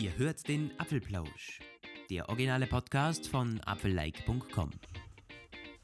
Ihr 0.00 0.16
hört 0.16 0.48
den 0.48 0.70
Apfelplausch, 0.78 1.60
der 2.08 2.30
originale 2.30 2.66
Podcast 2.66 3.28
von 3.28 3.60
apfellike.com. 3.60 4.70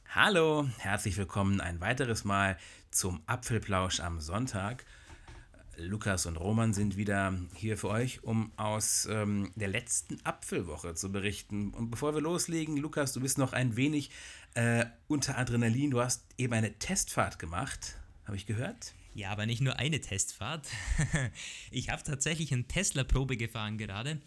Hallo, 0.09 0.67
herzlich 0.79 1.19
willkommen 1.19 1.61
ein 1.61 1.83
weiteres 1.83 2.25
Mal 2.25 2.57
zum 2.91 3.21
Apfelplausch 3.27 4.01
am 4.01 4.21
Sonntag. 4.21 4.87
Lukas 5.77 6.25
und 6.25 6.39
Roman 6.39 6.73
sind 6.73 6.97
wieder 6.97 7.35
hier 7.57 7.77
für 7.77 7.91
euch, 7.91 8.25
um 8.25 8.53
aus 8.57 9.07
ähm, 9.11 9.53
der 9.55 9.69
letzten 9.69 10.19
Apfelwoche 10.25 10.95
zu 10.95 11.13
berichten. 11.13 11.75
Und 11.75 11.91
bevor 11.91 12.15
wir 12.15 12.23
loslegen, 12.23 12.79
Lukas, 12.79 13.13
du 13.13 13.21
bist 13.21 13.37
noch 13.37 13.53
ein 13.53 13.77
wenig 13.77 14.11
äh, 14.55 14.87
unter 15.09 15.37
Adrenalin. 15.37 15.91
Du 15.91 16.01
hast 16.01 16.25
eben 16.39 16.55
eine 16.55 16.79
Testfahrt 16.79 17.39
gemacht, 17.39 17.99
habe 18.25 18.39
ich 18.39 18.47
gehört. 18.47 18.95
Ja, 19.17 19.31
aber 19.31 19.47
nicht 19.47 19.63
nur 19.63 19.77
eine 19.77 19.99
Testfahrt. 19.99 20.69
ich 21.71 21.89
habe 21.89 22.03
tatsächlich 22.03 22.53
eine 22.53 22.69
Tesla-Probe 22.69 23.39
gefahren 23.39 23.79
gerade. 23.79 24.21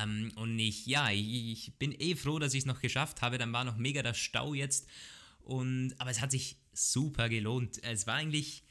Ähm, 0.00 0.30
und 0.36 0.56
ich, 0.56 0.86
ja, 0.86 1.10
ich, 1.10 1.26
ich, 1.26 1.74
bin 1.78 1.92
eh 1.98 2.14
froh, 2.14 2.38
dass 2.38 2.54
ich 2.54 2.60
es 2.60 2.66
noch 2.66 2.80
geschafft 2.80 3.22
habe. 3.22 3.38
Dann 3.38 3.52
war 3.52 3.64
noch 3.64 3.76
mega 3.76 4.04
der 4.04 4.14
Stau 4.14 4.54
jetzt. 4.54 4.86
Und, 5.40 5.94
aber 5.98 6.10
es 6.10 6.20
hat 6.20 6.30
sich 6.30 6.58
super 6.72 7.28
gelohnt. 7.28 7.82
Es 7.82 8.06
war 8.06 8.14
eigentlich 8.14 8.62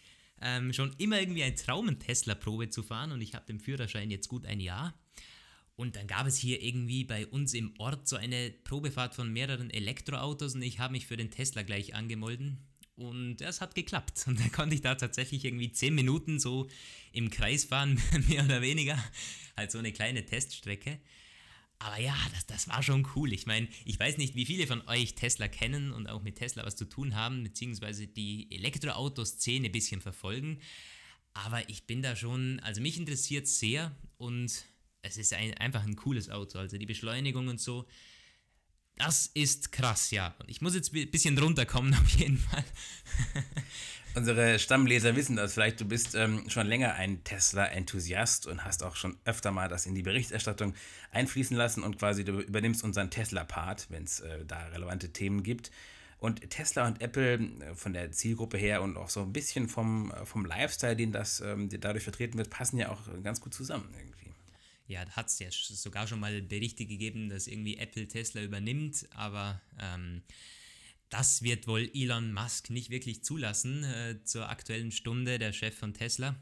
ähm, 0.42 0.72
schon 0.72 0.94
immer 0.98 1.20
irgendwie 1.20 1.44
ein 1.44 1.58
Traum, 1.58 1.90
eine 1.90 2.00
Tesla-Probe 2.00 2.70
zu 2.70 2.82
fahren. 2.82 3.12
Und 3.12 3.20
ich 3.20 3.36
habe 3.36 3.46
den 3.48 3.60
Führerschein 3.60 4.10
jetzt 4.10 4.30
gut 4.30 4.46
ein 4.46 4.62
Jahr. 4.62 4.98
Und 5.76 5.98
dann 5.98 6.08
gab 6.08 6.26
es 6.26 6.38
hier 6.38 6.64
irgendwie 6.64 7.04
bei 7.04 7.28
uns 7.28 7.54
im 7.54 7.74
Ort 7.80 8.08
so 8.08 8.16
eine 8.16 8.50
Probefahrt 8.64 9.14
von 9.14 9.34
mehreren 9.34 9.72
Elektroautos 9.72 10.56
und 10.56 10.62
ich 10.62 10.80
habe 10.80 10.94
mich 10.94 11.06
für 11.06 11.18
den 11.18 11.32
Tesla 11.32 11.64
gleich 11.64 11.94
angemeldet. 11.94 12.58
Und 12.98 13.42
es 13.42 13.62
hat 13.62 13.76
geklappt. 13.76 14.26
Und 14.28 14.40
dann 14.40 14.52
konnte 14.52 14.76
ich 14.76 14.82
da 14.82 14.96
tatsächlich 14.96 15.46
irgendwie 15.46 15.72
10 15.72 15.94
Minuten 15.94 16.40
so 16.40 16.68
im 17.14 17.30
Kreis 17.30 17.66
fahren, 17.66 18.02
mehr 18.28 18.44
oder 18.44 18.62
weniger. 18.62 19.02
Halt 19.56 19.72
so 19.72 19.78
eine 19.78 19.94
kleine 19.94 20.26
Teststrecke. 20.26 21.00
Aber 21.80 22.00
ja, 22.00 22.16
das, 22.34 22.48
das 22.48 22.68
war 22.68 22.82
schon 22.82 23.08
cool. 23.16 23.34
Ich 23.34 23.46
meine, 23.46 23.68
ich 23.86 24.00
weiß 24.00 24.18
nicht, 24.18 24.34
wie 24.34 24.48
viele 24.48 24.66
von 24.66 24.82
euch 24.88 25.14
Tesla 25.14 25.48
kennen 25.48 25.94
und 25.94 26.08
auch 26.08 26.24
mit 26.24 26.38
Tesla 26.38 26.66
was 26.66 26.76
zu 26.76 26.86
tun 26.86 27.16
haben, 27.16 27.44
beziehungsweise 27.44 28.08
die 28.08 28.52
Elektroautoszene 28.52 29.68
ein 29.68 29.72
bisschen 29.72 30.02
verfolgen. 30.02 30.60
Aber 31.34 31.70
ich 31.70 31.86
bin 31.86 32.02
da 32.02 32.16
schon, 32.16 32.60
also 32.62 32.82
mich 32.82 32.98
interessiert 32.98 33.48
sehr 33.48 33.96
und 34.18 34.66
es 35.04 35.18
ist 35.18 35.34
ein, 35.34 35.54
einfach 35.56 35.84
ein 35.84 35.96
cooles 35.96 36.32
Auto. 36.32 36.58
Also 36.58 36.80
die 36.80 36.88
Beschleunigung 36.88 37.48
und 37.48 37.62
so, 37.62 37.86
das 38.98 39.30
ist 39.34 39.72
krass, 39.72 40.12
ja. 40.12 40.34
Und 40.40 40.50
ich 40.50 40.62
muss 40.62 40.76
jetzt 40.76 40.94
ein 40.94 41.10
bisschen 41.10 41.38
runterkommen 41.38 41.94
auf 42.02 42.10
jeden 42.10 42.38
Fall. 42.38 42.64
Unsere 44.16 44.58
Stammleser 44.58 45.16
wissen 45.16 45.36
das 45.36 45.54
vielleicht. 45.54 45.80
Du 45.80 45.86
bist 45.86 46.16
ähm, 46.16 46.50
schon 46.50 46.66
länger 46.66 46.96
ein 46.96 47.24
Tesla-Enthusiast 47.24 48.48
und 48.48 48.66
hast 48.66 48.82
auch 48.82 48.96
schon 48.96 49.16
öfter 49.26 49.52
mal 49.52 49.70
das 49.70 49.86
in 49.86 49.94
die 49.94 50.02
Berichterstattung 50.02 50.74
einfließen 51.12 51.56
lassen 51.56 51.84
und 51.84 52.00
quasi 52.00 52.24
du 52.24 52.40
übernimmst 52.40 52.84
unseren 52.84 53.12
Tesla-Part, 53.12 53.88
wenn 53.92 54.06
es 54.06 54.22
äh, 54.22 54.44
da 54.46 54.66
relevante 54.68 55.14
Themen 55.14 55.44
gibt. 55.44 55.70
Und 56.20 56.50
Tesla 56.50 56.88
und 56.88 57.00
Apple 57.00 57.36
äh, 57.36 57.76
von 57.76 57.94
der 57.94 58.12
Zielgruppe 58.12 58.58
her 58.58 58.82
und 58.82 58.98
auch 58.98 59.10
so 59.10 59.22
ein 59.22 59.34
bisschen 59.34 59.70
vom, 59.70 60.12
äh, 60.12 60.26
vom 60.26 60.46
Lifestyle, 60.46 60.96
den 60.96 61.12
das 61.12 61.40
ähm, 61.42 61.70
dadurch 61.70 62.04
vertreten 62.04 62.40
wird, 62.40 62.50
passen 62.50 62.80
ja 62.80 62.90
auch 62.90 63.02
ganz 63.22 63.40
gut 63.40 63.54
zusammen 63.54 63.88
irgendwie 63.96 64.27
ja, 64.88 65.08
hat 65.10 65.28
es 65.28 65.40
ja 65.40 65.50
sogar 65.52 66.08
schon 66.08 66.20
mal 66.20 66.42
Berichte 66.42 66.86
gegeben, 66.86 67.30
dass 67.30 67.48
irgendwie 67.48 67.78
Apple 67.78 68.08
Tesla 68.08 68.42
übernimmt, 68.42 69.08
aber 69.12 69.62
ähm, 69.80 70.24
das 71.10 71.42
wird 71.42 71.68
wohl 71.68 71.90
Elon 71.94 72.34
Musk 72.34 72.70
nicht 72.70 72.90
wirklich 72.90 73.24
zulassen 73.24 73.84
äh, 73.84 74.24
zur 74.24 74.50
aktuellen 74.50 74.92
Stunde, 74.92 75.40
der 75.40 75.54
Chef 75.54 75.78
von 75.78 75.94
Tesla. 75.94 76.36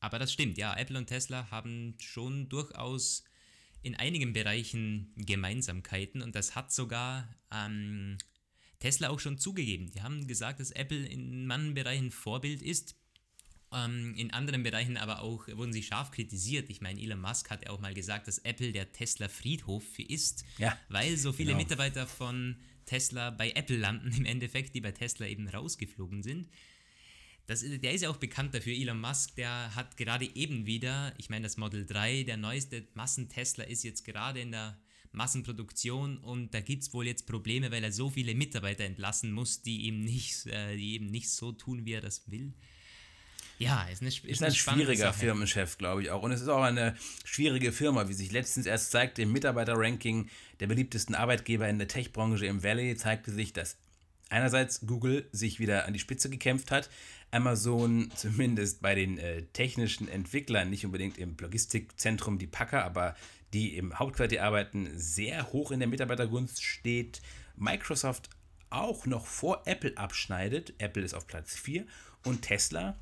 Aber 0.00 0.18
das 0.18 0.32
stimmt, 0.32 0.58
ja, 0.58 0.76
Apple 0.76 0.98
und 0.98 1.06
Tesla 1.06 1.50
haben 1.50 1.94
schon 2.00 2.48
durchaus 2.48 3.24
in 3.82 3.94
einigen 3.94 4.32
Bereichen 4.32 5.12
Gemeinsamkeiten 5.16 6.22
und 6.22 6.34
das 6.34 6.54
hat 6.54 6.72
sogar 6.72 7.28
ähm, 7.52 8.18
Tesla 8.78 9.10
auch 9.10 9.20
schon 9.20 9.38
zugegeben. 9.38 9.90
Die 9.90 10.02
haben 10.02 10.26
gesagt, 10.26 10.60
dass 10.60 10.70
Apple 10.70 11.06
in 11.06 11.46
manchen 11.46 11.74
Bereichen 11.74 12.10
Vorbild 12.10 12.62
ist 12.62 12.96
ähm, 13.74 14.14
in 14.16 14.32
anderen 14.32 14.62
Bereichen 14.62 14.96
aber 14.96 15.22
auch 15.22 15.46
wurden 15.48 15.72
sie 15.72 15.82
scharf 15.82 16.10
kritisiert. 16.10 16.70
Ich 16.70 16.80
meine, 16.80 17.00
Elon 17.00 17.20
Musk 17.20 17.50
hat 17.50 17.64
ja 17.64 17.70
auch 17.70 17.80
mal 17.80 17.94
gesagt, 17.94 18.28
dass 18.28 18.38
Apple 18.38 18.72
der 18.72 18.92
Tesla-Friedhof 18.92 19.98
ist, 19.98 20.44
ja, 20.58 20.78
weil 20.88 21.16
so 21.16 21.32
viele 21.32 21.52
genau. 21.52 21.62
Mitarbeiter 21.62 22.06
von 22.06 22.56
Tesla 22.84 23.30
bei 23.30 23.50
Apple 23.52 23.76
landen 23.76 24.12
im 24.12 24.24
Endeffekt, 24.24 24.74
die 24.74 24.80
bei 24.80 24.92
Tesla 24.92 25.26
eben 25.26 25.48
rausgeflogen 25.48 26.22
sind. 26.22 26.48
Das, 27.46 27.60
der 27.62 27.92
ist 27.92 28.02
ja 28.02 28.10
auch 28.10 28.18
bekannt 28.18 28.54
dafür, 28.54 28.72
Elon 28.72 29.00
Musk, 29.00 29.34
der 29.34 29.74
hat 29.74 29.96
gerade 29.96 30.24
eben 30.36 30.64
wieder, 30.66 31.12
ich 31.18 31.28
meine 31.28 31.42
das 31.42 31.56
Model 31.56 31.84
3, 31.84 32.22
der 32.22 32.36
neueste 32.36 32.86
Massentesla 32.94 33.64
ist 33.64 33.82
jetzt 33.82 34.04
gerade 34.04 34.40
in 34.40 34.52
der 34.52 34.78
Massenproduktion 35.12 36.18
und 36.18 36.54
da 36.54 36.60
gibt 36.60 36.82
es 36.82 36.92
wohl 36.92 37.06
jetzt 37.06 37.26
Probleme, 37.26 37.70
weil 37.70 37.84
er 37.84 37.92
so 37.92 38.10
viele 38.10 38.34
Mitarbeiter 38.34 38.84
entlassen 38.84 39.32
muss, 39.32 39.62
die 39.62 39.82
ihm 39.82 40.00
nicht, 40.00 40.46
äh, 40.46 40.76
die 40.76 40.94
eben 40.94 41.06
nicht 41.06 41.30
so 41.30 41.52
tun, 41.52 41.84
wie 41.84 41.92
er 41.92 42.00
das 42.00 42.30
will. 42.30 42.54
Ja, 43.62 43.84
ist, 43.84 44.00
eine, 44.00 44.08
ist, 44.08 44.24
ist 44.24 44.42
ein 44.42 44.54
schwieriger 44.54 45.06
Sache. 45.06 45.20
Firmenchef, 45.20 45.78
glaube 45.78 46.02
ich 46.02 46.10
auch. 46.10 46.22
Und 46.22 46.32
es 46.32 46.40
ist 46.40 46.48
auch 46.48 46.62
eine 46.62 46.96
schwierige 47.24 47.70
Firma, 47.70 48.08
wie 48.08 48.12
sich 48.12 48.32
letztens 48.32 48.66
erst 48.66 48.90
zeigte 48.90 49.22
im 49.22 49.32
Mitarbeiterranking 49.32 50.28
der 50.60 50.66
beliebtesten 50.66 51.14
Arbeitgeber 51.14 51.68
in 51.68 51.78
der 51.78 51.88
Tech-Branche 51.88 52.46
im 52.46 52.62
Valley, 52.62 52.96
zeigte 52.96 53.30
sich, 53.30 53.52
dass 53.52 53.76
einerseits 54.30 54.86
Google 54.86 55.28
sich 55.30 55.60
wieder 55.60 55.86
an 55.86 55.92
die 55.92 56.00
Spitze 56.00 56.28
gekämpft 56.28 56.72
hat, 56.72 56.90
Amazon 57.30 58.10
zumindest 58.16 58.82
bei 58.82 58.96
den 58.96 59.18
äh, 59.18 59.42
technischen 59.52 60.08
Entwicklern, 60.08 60.68
nicht 60.68 60.84
unbedingt 60.84 61.18
im 61.18 61.36
Logistikzentrum 61.38 62.38
die 62.38 62.48
Packer, 62.48 62.84
aber 62.84 63.14
die 63.52 63.76
im 63.76 63.98
Hauptquartier 63.98 64.42
arbeiten, 64.42 64.90
sehr 64.96 65.52
hoch 65.52 65.70
in 65.70 65.78
der 65.78 65.88
Mitarbeitergunst 65.88 66.62
steht. 66.64 67.20
Microsoft 67.56 68.30
auch 68.70 69.06
noch 69.06 69.26
vor 69.26 69.62
Apple 69.66 69.96
abschneidet. 69.96 70.72
Apple 70.78 71.02
ist 71.02 71.14
auf 71.14 71.26
Platz 71.26 71.54
4 71.54 71.86
und 72.24 72.42
Tesla 72.42 72.96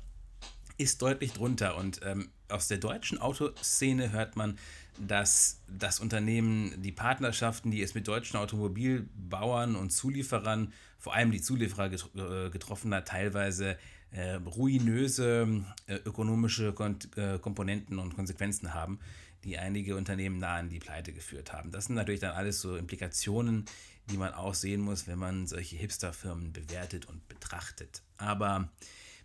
ist 0.81 1.01
deutlich 1.01 1.33
drunter. 1.33 1.77
Und 1.77 2.01
ähm, 2.03 2.29
aus 2.49 2.67
der 2.67 2.77
deutschen 2.77 3.19
Autoszene 3.19 4.11
hört 4.11 4.35
man, 4.35 4.57
dass 4.99 5.61
das 5.67 5.99
Unternehmen 5.99 6.81
die 6.81 6.91
Partnerschaften, 6.91 7.71
die 7.71 7.81
es 7.81 7.95
mit 7.95 8.07
deutschen 8.07 8.37
Automobilbauern 8.37 9.75
und 9.75 9.91
Zulieferern, 9.91 10.73
vor 10.99 11.13
allem 11.15 11.31
die 11.31 11.41
Zulieferer 11.41 11.91
äh, 11.91 12.49
getroffen 12.49 12.93
hat, 12.93 13.07
teilweise 13.07 13.77
äh, 14.11 14.33
ruinöse 14.33 15.63
äh, 15.87 15.95
ökonomische 16.05 16.73
Kont 16.73 17.17
äh, 17.17 17.39
Komponenten 17.39 17.97
und 17.97 18.13
Konsequenzen 18.13 18.73
haben, 18.73 18.99
die 19.43 19.57
einige 19.57 19.95
Unternehmen 19.95 20.37
nahe 20.37 20.59
an 20.59 20.69
die 20.69 20.79
Pleite 20.79 21.13
geführt 21.13 21.53
haben. 21.53 21.71
Das 21.71 21.85
sind 21.85 21.95
natürlich 21.95 22.19
dann 22.19 22.35
alles 22.35 22.61
so 22.61 22.75
Implikationen, 22.75 23.65
die 24.09 24.17
man 24.17 24.33
auch 24.33 24.53
sehen 24.53 24.81
muss, 24.81 25.07
wenn 25.07 25.17
man 25.17 25.47
solche 25.47 25.77
Hipsterfirmen 25.77 26.51
bewertet 26.51 27.05
und 27.05 27.27
betrachtet. 27.27 28.03
Aber 28.17 28.69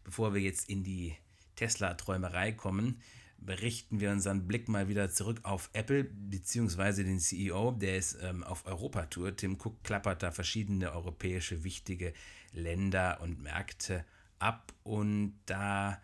bevor 0.04 0.32
wir 0.32 0.40
jetzt 0.40 0.70
in 0.70 0.84
die 0.84 1.16
Tesla-Träumerei 1.56 2.52
kommen, 2.52 3.00
berichten 3.38 4.00
wir 4.00 4.10
unseren 4.10 4.46
Blick 4.46 4.68
mal 4.68 4.88
wieder 4.88 5.10
zurück 5.10 5.40
auf 5.42 5.70
Apple 5.72 6.04
bzw. 6.04 7.04
den 7.04 7.18
CEO, 7.18 7.72
der 7.72 7.96
ist 7.96 8.18
ähm, 8.22 8.44
auf 8.44 8.66
Europatour. 8.66 9.36
Tim 9.36 9.58
Cook 9.60 9.82
klappert 9.84 10.22
da 10.22 10.30
verschiedene 10.30 10.92
europäische 10.92 11.64
wichtige 11.64 12.12
Länder 12.52 13.20
und 13.20 13.42
Märkte 13.42 14.04
ab 14.38 14.72
und 14.82 15.38
da 15.46 16.00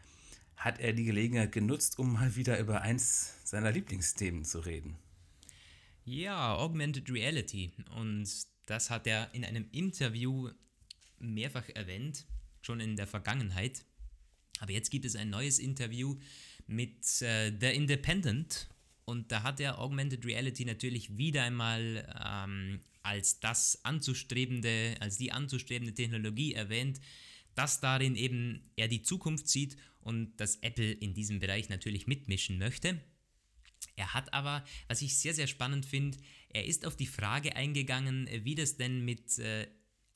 hat 0.57 0.79
er 0.79 0.93
die 0.93 1.05
Gelegenheit 1.05 1.53
genutzt, 1.53 1.99
um 1.99 2.13
mal 2.13 2.37
wieder 2.37 2.59
über 2.59 2.83
eins 2.83 3.35
seiner 3.45 3.73
Lieblingsthemen 3.73 4.45
zu 4.45 4.61
reden. 4.61 4.97
Ja, 6.05 6.57
Augmented 6.57 7.11
Reality. 7.11 7.73
Und 7.97 8.29
das 8.67 8.91
hat 8.91 9.07
er 9.07 9.33
in 9.35 9.45
einem 9.45 9.67
Interview 9.73 10.51
mehrfach 11.19 11.69
erwähnt, 11.75 12.27
schon 12.61 12.81
in 12.81 12.97
der 12.97 13.07
Vergangenheit. 13.07 13.85
Aber 14.63 14.71
jetzt 14.71 14.93
gibt 14.93 15.05
es 15.05 15.17
ein 15.17 15.29
neues 15.29 15.59
Interview 15.59 16.17
mit 16.69 17.21
äh, 17.21 17.53
The 17.61 17.67
Independent 17.67 18.69
und 19.05 19.33
da 19.33 19.43
hat 19.43 19.59
er 19.59 19.81
Augmented 19.81 20.25
Reality 20.25 20.65
natürlich 20.65 21.19
wieder 21.19 21.43
einmal 21.43 22.09
ähm, 22.25 22.79
als 23.03 23.41
das 23.41 23.85
anzustrebende, 23.85 24.95
als 25.01 25.19
die 25.19 25.33
anzustrebende 25.33 25.95
Technologie 25.95 26.55
erwähnt, 26.55 27.01
dass 27.57 27.81
darin 27.81 28.15
eben 28.15 28.71
er 28.77 28.87
die 28.87 29.03
Zukunft 29.03 29.49
sieht 29.49 29.77
und 30.01 30.37
dass 30.37 30.55
Apple 30.63 30.93
in 30.93 31.13
diesem 31.13 31.41
Bereich 31.41 31.69
natürlich 31.69 32.07
mitmischen 32.07 32.59
möchte. 32.59 33.01
Er 33.97 34.15
hat 34.15 34.33
aber, 34.33 34.65
was 34.87 35.03
ich 35.03 35.17
sehr, 35.17 35.35
sehr 35.35 35.49
spannend 35.49 35.87
finde, 35.87 36.19
er 36.51 36.67
ist 36.67 36.87
auf 36.87 36.95
die 36.97 37.09
Frage 37.09 37.57
eingegangen, 37.57 38.29
wie 38.45 38.55
das 38.55 38.77
denn 38.77 39.05
mit 39.05 39.41
äh, 39.41 39.67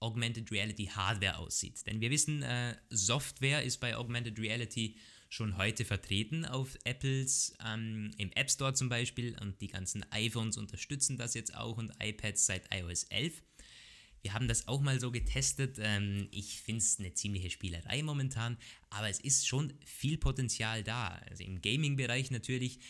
Augmented 0.00 0.50
Reality 0.50 0.86
Hardware 0.86 1.38
aussieht. 1.38 1.86
Denn 1.86 2.00
wir 2.00 2.10
wissen, 2.10 2.42
äh, 2.42 2.76
Software 2.90 3.62
ist 3.62 3.78
bei 3.78 3.96
Augmented 3.96 4.38
Reality 4.38 4.96
schon 5.28 5.56
heute 5.56 5.84
vertreten 5.84 6.44
auf 6.44 6.76
Apples, 6.84 7.54
ähm, 7.64 8.12
im 8.16 8.30
App 8.32 8.50
Store 8.50 8.74
zum 8.74 8.88
Beispiel 8.88 9.36
und 9.40 9.60
die 9.60 9.68
ganzen 9.68 10.04
iPhones 10.12 10.56
unterstützen 10.56 11.16
das 11.16 11.34
jetzt 11.34 11.54
auch 11.54 11.76
und 11.78 11.92
iPads 12.00 12.46
seit 12.46 12.72
iOS 12.74 13.04
11. 13.04 13.42
Wir 14.22 14.34
haben 14.34 14.48
das 14.48 14.66
auch 14.66 14.80
mal 14.80 14.98
so 14.98 15.10
getestet. 15.12 15.78
Ähm, 15.80 16.28
ich 16.32 16.60
finde 16.60 16.82
es 16.82 16.98
eine 16.98 17.14
ziemliche 17.14 17.50
Spielerei 17.50 18.02
momentan, 18.02 18.56
aber 18.90 19.08
es 19.08 19.20
ist 19.20 19.46
schon 19.46 19.72
viel 19.84 20.18
Potenzial 20.18 20.82
da. 20.82 21.20
Also 21.28 21.44
im 21.44 21.60
Gaming-Bereich 21.60 22.30
natürlich 22.30 22.80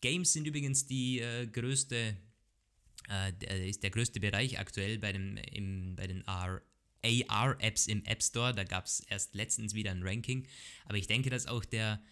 Games 0.00 0.32
sind 0.32 0.46
übrigens 0.46 0.86
die 0.86 1.20
äh, 1.20 1.46
größte, 1.46 2.16
äh, 3.10 3.68
ist 3.68 3.82
der 3.82 3.90
größte 3.90 4.20
Bereich 4.20 4.58
aktuell 4.58 4.98
bei, 4.98 5.12
dem, 5.12 5.36
im, 5.36 5.96
bei 5.96 6.06
den 6.06 6.26
AR-Apps 6.26 7.86
im 7.86 8.04
App 8.04 8.22
Store. 8.22 8.54
Da 8.54 8.64
gab 8.64 8.86
es 8.86 9.00
erst 9.00 9.34
letztens 9.34 9.74
wieder 9.74 9.90
ein 9.90 10.02
Ranking. 10.02 10.46
Aber 10.84 10.98
ich 10.98 11.06
denke, 11.06 11.30
dass 11.30 11.46
auch 11.46 11.64
der 11.64 12.02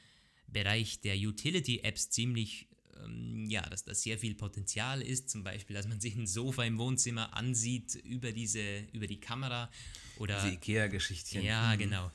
Bereich 0.48 1.00
der 1.00 1.16
Utility-Apps 1.16 2.10
ziemlich 2.10 2.68
ähm, 3.04 3.46
ja, 3.48 3.62
dass 3.62 3.84
da 3.84 3.94
sehr 3.94 4.18
viel 4.18 4.34
Potenzial 4.34 5.02
ist, 5.02 5.30
zum 5.30 5.44
Beispiel, 5.44 5.74
dass 5.74 5.86
man 5.86 6.00
sich 6.00 6.16
ein 6.16 6.26
Sofa 6.26 6.64
im 6.64 6.78
Wohnzimmer 6.78 7.34
ansieht 7.36 7.94
über 7.96 8.32
diese, 8.32 8.80
über 8.92 9.06
die 9.06 9.20
Kamera 9.20 9.70
oder. 10.18 10.42
Die 10.42 10.54
IKEA-Geschichtchen. 10.54 11.42
Ja, 11.42 11.74
mhm. 11.74 11.78
genau. 11.78 12.12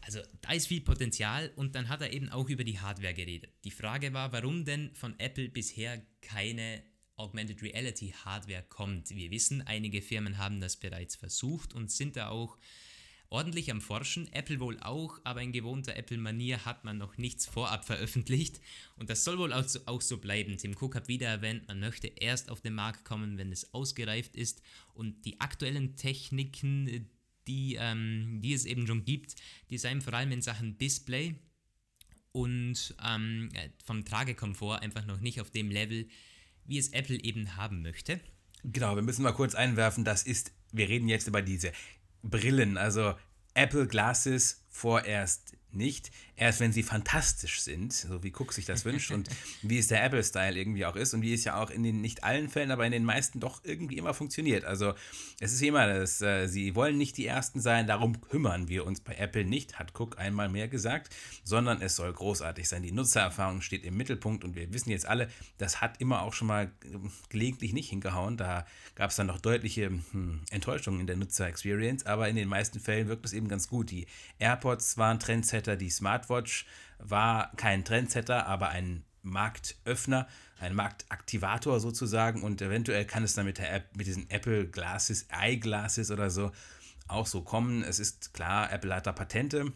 Also 0.00 0.20
da 0.40 0.52
ist 0.52 0.68
viel 0.68 0.82
Potenzial 0.82 1.50
und 1.56 1.74
dann 1.74 1.88
hat 1.88 2.00
er 2.00 2.12
eben 2.12 2.28
auch 2.28 2.48
über 2.48 2.62
die 2.62 2.78
Hardware 2.78 3.12
geredet. 3.12 3.50
Die 3.64 3.72
Frage 3.72 4.12
war, 4.12 4.30
warum 4.32 4.64
denn 4.64 4.94
von 4.94 5.18
Apple 5.18 5.48
bisher 5.48 6.00
keine 6.20 6.84
Augmented 7.16 7.62
Reality 7.62 8.14
Hardware 8.24 8.64
kommt. 8.68 9.10
Wir 9.10 9.30
wissen, 9.30 9.62
einige 9.62 10.02
Firmen 10.02 10.38
haben 10.38 10.60
das 10.60 10.76
bereits 10.76 11.16
versucht 11.16 11.74
und 11.74 11.90
sind 11.90 12.16
da 12.16 12.28
auch 12.28 12.58
ordentlich 13.28 13.70
am 13.70 13.80
Forschen. 13.80 14.30
Apple 14.32 14.60
wohl 14.60 14.78
auch, 14.80 15.20
aber 15.24 15.42
in 15.42 15.52
gewohnter 15.52 15.96
Apple-Manier 15.96 16.64
hat 16.64 16.84
man 16.84 16.98
noch 16.98 17.16
nichts 17.16 17.46
vorab 17.46 17.84
veröffentlicht. 17.84 18.60
Und 18.96 19.10
das 19.10 19.24
soll 19.24 19.38
wohl 19.38 19.52
auch 19.52 19.66
so, 19.66 19.80
auch 19.86 20.00
so 20.00 20.18
bleiben. 20.18 20.58
Tim 20.58 20.76
Cook 20.78 20.94
hat 20.94 21.08
wieder 21.08 21.28
erwähnt, 21.28 21.66
man 21.68 21.80
möchte 21.80 22.06
erst 22.08 22.50
auf 22.50 22.60
den 22.60 22.74
Markt 22.74 23.04
kommen, 23.04 23.38
wenn 23.38 23.52
es 23.52 23.72
ausgereift 23.74 24.36
ist. 24.36 24.62
Und 24.94 25.24
die 25.24 25.40
aktuellen 25.40 25.96
Techniken, 25.96 27.08
die, 27.46 27.76
ähm, 27.78 28.40
die 28.42 28.52
es 28.52 28.64
eben 28.64 28.86
schon 28.86 29.04
gibt, 29.04 29.36
die 29.70 29.78
seien 29.78 30.02
vor 30.02 30.14
allem 30.14 30.32
in 30.32 30.42
Sachen 30.42 30.78
Display 30.78 31.36
und 32.32 32.94
ähm, 33.02 33.48
vom 33.84 34.04
Tragekomfort 34.04 34.82
einfach 34.82 35.06
noch 35.06 35.20
nicht 35.20 35.40
auf 35.40 35.50
dem 35.50 35.70
Level, 35.70 36.08
wie 36.66 36.78
es 36.78 36.88
Apple 36.88 37.22
eben 37.22 37.56
haben 37.56 37.82
möchte. 37.82 38.20
Genau, 38.64 38.96
wir 38.96 39.02
müssen 39.02 39.22
mal 39.22 39.32
kurz 39.32 39.54
einwerfen, 39.54 40.04
das 40.04 40.22
ist, 40.24 40.52
wir 40.72 40.88
reden 40.88 41.08
jetzt 41.08 41.28
über 41.28 41.42
diese 41.42 41.72
Brillen, 42.22 42.76
also 42.76 43.14
Apple 43.54 43.86
Glasses 43.86 44.64
vorerst 44.68 45.56
nicht. 45.76 46.10
Erst 46.36 46.60
wenn 46.60 46.72
sie 46.72 46.82
fantastisch 46.82 47.60
sind, 47.60 47.92
so 47.92 48.22
wie 48.22 48.32
Cook 48.32 48.52
sich 48.52 48.64
das 48.64 48.84
wünscht 48.84 49.10
und 49.10 49.28
wie 49.62 49.78
es 49.78 49.88
der 49.88 50.04
Apple-Style 50.04 50.56
irgendwie 50.56 50.84
auch 50.84 50.96
ist 50.96 51.14
und 51.14 51.22
wie 51.22 51.32
es 51.32 51.44
ja 51.44 51.60
auch 51.60 51.70
in 51.70 51.82
den 51.82 52.00
nicht 52.00 52.24
allen 52.24 52.48
Fällen, 52.48 52.70
aber 52.70 52.84
in 52.84 52.92
den 52.92 53.04
meisten 53.04 53.40
doch 53.40 53.62
irgendwie 53.64 53.96
immer 53.96 54.14
funktioniert. 54.14 54.64
Also 54.64 54.94
es 55.40 55.52
ist 55.52 55.62
immer 55.62 55.86
das, 55.86 56.20
äh, 56.20 56.46
sie 56.46 56.74
wollen 56.74 56.98
nicht 56.98 57.16
die 57.16 57.26
Ersten 57.26 57.60
sein, 57.60 57.86
darum 57.86 58.20
kümmern 58.20 58.68
wir 58.68 58.86
uns 58.86 59.00
bei 59.00 59.14
Apple 59.14 59.44
nicht, 59.44 59.78
hat 59.78 59.98
Cook 59.98 60.18
einmal 60.18 60.48
mehr 60.48 60.68
gesagt, 60.68 61.14
sondern 61.44 61.80
es 61.80 61.96
soll 61.96 62.12
großartig 62.12 62.68
sein. 62.68 62.82
Die 62.82 62.92
Nutzererfahrung 62.92 63.60
steht 63.60 63.84
im 63.84 63.96
Mittelpunkt 63.96 64.44
und 64.44 64.54
wir 64.54 64.72
wissen 64.72 64.90
jetzt 64.90 65.06
alle, 65.06 65.28
das 65.58 65.80
hat 65.80 66.00
immer 66.00 66.22
auch 66.22 66.32
schon 66.32 66.48
mal 66.48 66.70
gelegentlich 67.28 67.72
nicht 67.72 67.90
hingehauen. 67.90 68.36
Da 68.36 68.66
gab 68.94 69.10
es 69.10 69.16
dann 69.16 69.26
noch 69.26 69.40
deutliche 69.40 69.86
hm, 69.86 70.40
Enttäuschungen 70.50 71.00
in 71.00 71.06
der 71.06 71.16
Nutzer-Experience, 71.16 72.06
aber 72.06 72.28
in 72.28 72.36
den 72.36 72.48
meisten 72.48 72.80
Fällen 72.80 73.08
wirkt 73.08 73.26
es 73.26 73.32
eben 73.32 73.48
ganz 73.48 73.68
gut. 73.68 73.90
Die 73.90 74.06
AirPods 74.38 74.98
waren 74.98 75.18
Trendsetter, 75.18 75.65
die 75.74 75.90
Smartwatch 75.90 76.66
war 76.98 77.50
kein 77.56 77.84
Trendsetter, 77.84 78.46
aber 78.46 78.68
ein 78.68 79.04
Marktöffner, 79.22 80.28
ein 80.60 80.74
Marktaktivator 80.74 81.80
sozusagen 81.80 82.42
und 82.42 82.62
eventuell 82.62 83.04
kann 83.04 83.24
es 83.24 83.34
dann 83.34 83.46
mit 83.46 83.58
der 83.58 83.74
App, 83.74 83.96
mit 83.96 84.06
diesen 84.06 84.30
Apple 84.30 84.68
Glasses, 84.68 85.26
Eyeglasses 85.30 86.12
oder 86.12 86.30
so 86.30 86.52
auch 87.08 87.26
so 87.26 87.42
kommen. 87.42 87.82
Es 87.82 87.98
ist 87.98 88.34
klar, 88.34 88.72
Apple 88.72 88.94
hat 88.94 89.06
da 89.06 89.12
Patente, 89.12 89.72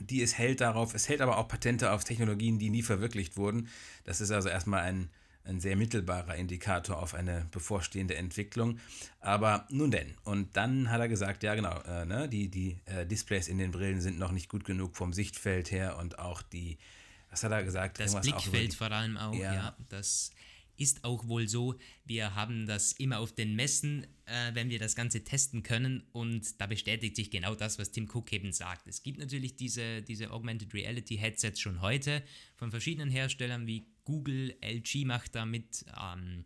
die 0.00 0.22
es 0.22 0.36
hält 0.36 0.60
darauf. 0.60 0.94
Es 0.94 1.08
hält 1.08 1.20
aber 1.20 1.38
auch 1.38 1.48
Patente 1.48 1.92
auf 1.92 2.04
Technologien, 2.04 2.58
die 2.58 2.70
nie 2.70 2.82
verwirklicht 2.82 3.36
wurden. 3.36 3.68
Das 4.04 4.20
ist 4.20 4.30
also 4.30 4.48
erstmal 4.48 4.82
ein 4.82 5.10
ein 5.46 5.60
sehr 5.60 5.76
mittelbarer 5.76 6.34
Indikator 6.34 7.02
auf 7.02 7.14
eine 7.14 7.46
bevorstehende 7.50 8.16
Entwicklung. 8.16 8.78
Aber 9.20 9.66
nun 9.70 9.90
denn. 9.90 10.14
Und 10.24 10.56
dann 10.56 10.90
hat 10.90 11.00
er 11.00 11.08
gesagt, 11.08 11.42
ja 11.42 11.54
genau, 11.54 11.80
äh, 11.82 12.04
ne, 12.04 12.28
die, 12.28 12.48
die 12.48 12.78
äh, 12.86 13.06
Displays 13.06 13.48
in 13.48 13.58
den 13.58 13.70
Brillen 13.70 14.00
sind 14.00 14.18
noch 14.18 14.32
nicht 14.32 14.48
gut 14.48 14.64
genug 14.64 14.96
vom 14.96 15.12
Sichtfeld 15.12 15.70
her 15.70 15.96
und 15.98 16.18
auch 16.18 16.42
die, 16.42 16.78
was 17.30 17.42
hat 17.44 17.52
er 17.52 17.64
gesagt? 17.64 18.00
Das 18.00 18.20
Blickfeld 18.20 18.72
die, 18.72 18.76
vor 18.76 18.90
allem 18.90 19.16
auch, 19.16 19.34
ja. 19.34 19.54
ja. 19.54 19.76
Das 19.88 20.32
ist 20.76 21.04
auch 21.04 21.26
wohl 21.26 21.48
so, 21.48 21.74
wir 22.04 22.34
haben 22.34 22.66
das 22.66 22.92
immer 22.92 23.18
auf 23.18 23.34
den 23.34 23.54
Messen, 23.54 24.04
äh, 24.26 24.54
wenn 24.54 24.70
wir 24.70 24.78
das 24.78 24.96
Ganze 24.96 25.24
testen 25.24 25.62
können 25.62 26.04
und 26.12 26.60
da 26.60 26.66
bestätigt 26.66 27.16
sich 27.16 27.30
genau 27.30 27.54
das, 27.54 27.78
was 27.78 27.92
Tim 27.92 28.08
Cook 28.12 28.32
eben 28.32 28.52
sagt. 28.52 28.86
Es 28.86 29.02
gibt 29.02 29.18
natürlich 29.18 29.56
diese, 29.56 30.02
diese 30.02 30.30
Augmented 30.30 30.74
Reality 30.74 31.16
Headsets 31.16 31.60
schon 31.60 31.80
heute 31.80 32.22
von 32.56 32.70
verschiedenen 32.70 33.10
Herstellern 33.10 33.66
wie 33.66 33.86
Google, 34.04 34.56
LG 34.62 35.04
macht 35.04 35.34
da 35.34 35.44
mit 35.44 35.84
ähm, 36.00 36.44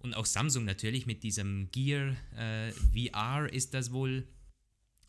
und 0.00 0.14
auch 0.14 0.26
Samsung 0.26 0.64
natürlich 0.64 1.06
mit 1.06 1.22
diesem 1.22 1.70
Gear 1.72 2.16
äh, 2.36 2.72
VR 2.72 3.52
ist 3.52 3.74
das 3.74 3.92
wohl. 3.92 4.28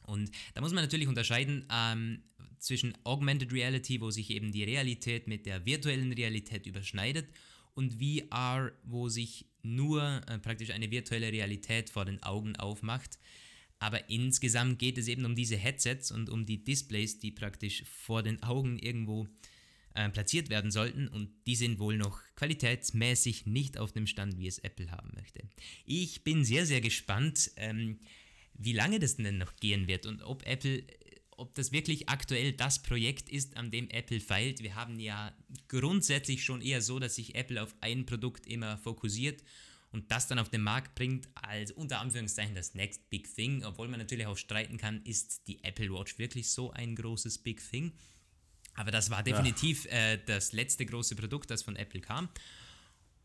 Und 0.04 0.32
da 0.56 0.62
muss 0.62 0.74
man 0.74 0.84
natürlich 0.84 1.08
unterscheiden 1.08 1.68
ähm, 1.72 2.24
zwischen 2.58 2.98
Augmented 3.04 3.54
Reality, 3.54 4.02
wo 4.02 4.10
sich 4.10 4.32
eben 4.32 4.52
die 4.52 4.64
Realität 4.64 5.28
mit 5.28 5.46
der 5.46 5.66
virtuellen 5.66 6.12
Realität 6.12 6.66
überschneidet, 6.66 7.28
und 7.80 7.94
VR, 7.94 8.74
wo 8.84 9.08
sich 9.08 9.46
nur 9.64 10.22
äh, 10.28 10.38
praktisch 10.38 10.72
eine 10.72 10.92
virtuelle 10.92 11.32
Realität 11.32 11.90
vor 11.90 12.04
den 12.04 12.22
Augen 12.22 12.58
aufmacht. 12.58 13.18
Aber 13.80 14.10
insgesamt 14.10 14.80
geht 14.80 14.98
es 14.98 15.08
eben 15.08 15.24
um 15.24 15.34
diese 15.34 15.56
Headsets 15.56 16.12
und 16.12 16.30
um 16.30 16.46
die 16.46 16.62
Displays, 16.62 17.20
die 17.20 17.32
praktisch 17.32 17.86
vor 17.86 18.22
den 18.22 18.44
Augen 18.44 18.78
irgendwo 18.80 19.28
äh, 19.94 20.10
platziert 20.10 20.50
werden 20.50 20.72
sollten 20.72 21.08
und 21.08 21.30
die 21.48 21.56
sind 21.56 21.80
wohl 21.80 21.96
noch 21.96 22.20
qualitätsmäßig 22.36 23.46
nicht 23.46 23.78
auf 23.78 23.94
dem 23.94 24.08
Stand, 24.08 24.38
wie 24.38 24.48
es 24.48 24.60
Apple 24.60 24.92
haben 24.92 25.12
möchte. 25.16 25.40
Ich 25.86 26.26
bin 26.26 26.44
sehr, 26.44 26.66
sehr 26.66 26.82
gespannt, 26.82 27.52
ähm, 27.56 28.00
wie 28.56 28.74
lange 28.74 29.00
das 29.00 29.16
denn 29.16 29.38
noch 29.38 29.56
gehen 29.56 29.88
wird 29.88 30.06
und 30.06 30.22
ob 30.24 30.46
Apple 30.46 30.84
ob 31.40 31.56
das 31.56 31.72
wirklich 31.72 32.10
aktuell 32.10 32.54
das 32.54 32.82
Projekt 32.82 33.30
ist, 33.30 33.58
an 33.58 33.72
dem 33.72 33.90
Apple 33.90 34.20
feilt. 34.20 34.62
Wir 34.62 34.76
haben 34.76 35.00
ja 35.00 35.34
grundsätzlich 35.68 36.44
schon 36.44 36.62
eher 36.62 36.82
so, 36.82 37.00
dass 37.00 37.16
sich 37.16 37.36
Apple 37.36 37.62
auf 37.62 37.76
ein 37.82 38.06
Produkt 38.06 38.46
immer 38.46 38.78
fokussiert 38.78 39.44
und 39.92 40.12
das 40.12 40.28
dann 40.28 40.40
auf 40.40 40.50
den 40.50 40.62
Markt 40.62 40.96
bringt 40.96 41.28
als 41.34 41.72
unter 41.72 42.00
Anführungszeichen 42.00 42.56
das 42.56 42.76
Next 42.76 43.10
Big 43.10 43.34
Thing, 43.34 43.64
obwohl 43.64 43.88
man 43.88 44.00
natürlich 44.00 44.28
auch 44.28 44.38
streiten 44.38 44.78
kann, 44.78 45.02
ist 45.04 45.48
die 45.48 45.64
Apple 45.64 45.92
Watch 45.92 46.20
wirklich 46.20 46.50
so 46.50 46.72
ein 46.72 46.96
großes 46.96 47.40
Big 47.40 47.62
Thing? 47.68 47.94
Aber 48.76 48.92
das 48.92 49.10
war 49.10 49.24
definitiv 49.24 49.86
äh, 49.88 50.20
das 50.26 50.54
letzte 50.54 50.86
große 50.86 51.16
Produkt, 51.16 51.50
das 51.50 51.64
von 51.64 51.76
Apple 51.76 52.02
kam. 52.02 52.30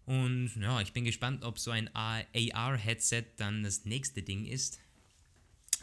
Und 0.06 0.52
ja, 0.60 0.80
ich 0.80 0.92
bin 0.92 1.04
gespannt, 1.04 1.44
ob 1.44 1.58
so 1.58 1.70
ein 1.70 1.88
AR-Headset 1.94 3.24
dann 3.36 3.62
das 3.62 3.84
nächste 3.84 4.22
Ding 4.22 4.46
ist. 4.46 4.80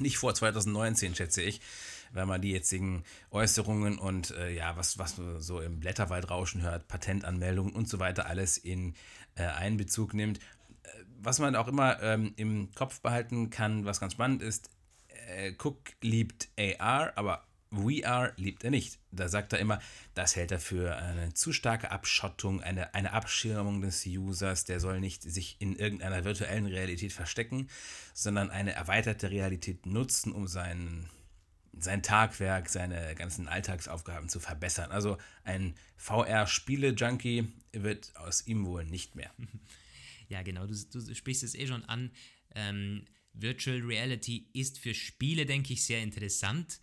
Nicht 0.02 0.18
vor 0.18 0.34
2019, 0.34 1.16
schätze 1.16 1.42
ich, 1.42 1.62
wenn 2.12 2.28
man 2.28 2.42
die 2.42 2.52
jetzigen 2.52 3.04
Äußerungen 3.30 3.98
und 4.00 4.32
äh, 4.32 4.52
ja, 4.54 4.76
was, 4.76 4.98
was 4.98 5.18
man 5.18 5.40
so 5.40 5.62
im 5.62 5.80
Blätterwaldrauschen 5.80 6.62
hört, 6.62 6.88
Patentanmeldungen 6.88 7.74
und 7.74 7.88
so 7.88 8.00
weiter, 8.00 8.26
alles 8.26 8.58
in 8.58 8.96
äh, 9.36 9.44
Einbezug 9.44 10.14
nimmt. 10.14 10.40
Äh, 10.40 10.90
was 11.22 11.40
man 11.40 11.56
auch 11.56 11.68
immer 11.68 12.02
ähm, 12.02 12.34
im 12.36 12.72
Kopf 12.74 13.02
behalten 13.02 13.50
kann, 13.50 13.86
was 13.86 14.00
ganz 14.00 14.14
spannend 14.14 14.42
ist, 14.42 14.70
äh, 15.28 15.54
Cook 15.58 15.78
liebt 16.02 16.50
AR, 16.58 17.14
aber 17.16 17.46
VR 17.72 18.34
liebt 18.36 18.64
er 18.64 18.70
nicht. 18.70 19.00
Da 19.12 19.30
sagt 19.30 19.54
er 19.54 19.60
immer, 19.60 19.80
das 20.14 20.36
hält 20.36 20.52
er 20.52 20.60
für 20.60 20.98
eine 20.98 21.34
zu 21.34 21.54
starke 21.54 21.92
Abschottung, 21.92 22.62
eine, 22.62 22.94
eine 22.94 23.14
Abschirmung 23.14 23.82
des 23.82 24.06
Users. 24.06 24.66
Der 24.66 24.80
soll 24.80 25.00
nicht 25.00 25.24
sich 25.24 25.56
in 25.60 25.76
irgendeiner 25.76 26.26
virtuellen 26.26 26.66
Realität 26.66 27.14
verstecken, 27.14 27.70
sondern 28.14 28.50
eine 28.50 28.74
erweiterte 28.74 29.32
Realität 29.32 29.86
nutzen, 29.86 30.34
um 30.34 30.48
sein, 30.48 31.10
sein 31.72 32.04
Tagwerk, 32.04 32.68
seine 32.68 33.16
ganzen 33.16 33.48
Alltagsaufgaben 33.48 34.28
zu 34.28 34.42
verbessern. 34.42 34.92
Also 34.92 35.18
ein 35.46 35.76
VR-Spiele-Junkie 35.96 37.48
wird 37.72 38.14
aus 38.18 38.46
ihm 38.48 38.66
wohl 38.66 38.86
nicht 38.86 39.16
mehr. 39.16 39.32
Ja, 40.30 40.44
genau, 40.44 40.66
du, 40.66 40.74
du 40.74 41.14
sprichst 41.14 41.44
es 41.44 41.56
eh 41.56 41.68
schon 41.68 41.84
an. 41.84 42.10
Ähm, 42.56 43.04
Virtual 43.34 43.82
Reality 43.82 44.48
ist 44.54 44.80
für 44.80 44.94
Spiele, 44.94 45.46
denke 45.46 45.74
ich, 45.74 45.84
sehr 45.84 46.02
interessant 46.02 46.80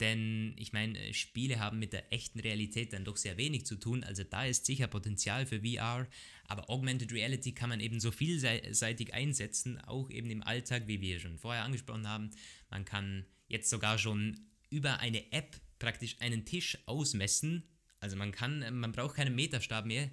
denn 0.00 0.54
ich 0.56 0.72
meine, 0.72 0.98
äh, 0.98 1.12
Spiele 1.12 1.58
haben 1.58 1.78
mit 1.78 1.92
der 1.92 2.12
echten 2.12 2.40
Realität 2.40 2.92
dann 2.92 3.04
doch 3.04 3.16
sehr 3.16 3.36
wenig 3.36 3.66
zu 3.66 3.76
tun, 3.76 4.04
also 4.04 4.24
da 4.24 4.44
ist 4.44 4.66
sicher 4.66 4.86
Potenzial 4.86 5.46
für 5.46 5.60
VR, 5.60 6.06
aber 6.46 6.70
Augmented 6.70 7.12
Reality 7.12 7.52
kann 7.52 7.68
man 7.68 7.80
eben 7.80 8.00
so 8.00 8.10
vielseitig 8.10 9.14
einsetzen, 9.14 9.78
auch 9.80 10.10
eben 10.10 10.30
im 10.30 10.42
Alltag, 10.42 10.84
wie 10.86 11.00
wir 11.00 11.20
schon 11.20 11.38
vorher 11.38 11.64
angesprochen 11.64 12.08
haben. 12.08 12.30
Man 12.70 12.84
kann 12.84 13.26
jetzt 13.48 13.70
sogar 13.70 13.98
schon 13.98 14.40
über 14.70 15.00
eine 15.00 15.32
App 15.32 15.60
praktisch 15.78 16.16
einen 16.20 16.44
Tisch 16.44 16.78
ausmessen, 16.86 17.64
also 18.00 18.16
man 18.16 18.32
kann, 18.32 18.78
man 18.78 18.92
braucht 18.92 19.16
keinen 19.16 19.34
Meterstab 19.34 19.84
mehr, 19.84 20.10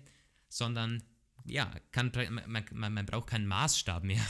sondern 0.50 1.04
ja, 1.46 1.72
kann, 1.92 2.12
man, 2.48 2.66
man, 2.72 2.94
man, 2.94 3.06
braucht 3.06 3.28
keinen 3.30 3.48
Maßstab 3.48 4.04
mehr 4.04 4.26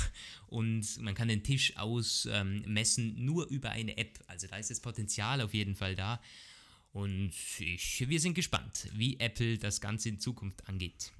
und 0.47 1.01
man 1.01 1.15
kann 1.15 1.27
den 1.27 1.43
Tisch 1.43 1.75
ausmessen 1.77 3.17
ähm, 3.17 3.25
nur 3.25 3.47
über 3.47 3.71
eine 3.71 3.97
App. 3.97 4.19
Also 4.27 4.47
da 4.47 4.57
ist 4.57 4.69
das 4.69 4.79
Potenzial 4.79 5.41
auf 5.41 5.53
jeden 5.53 5.75
Fall 5.75 5.95
da. 5.95 6.21
Und 6.91 7.33
ich, 7.59 8.07
wir 8.07 8.19
sind 8.21 8.35
gespannt, 8.35 8.87
wie 8.93 9.19
Apple 9.19 9.57
das 9.57 9.81
Ganze 9.81 10.09
in 10.09 10.19
Zukunft 10.19 10.67
angeht. 10.69 11.11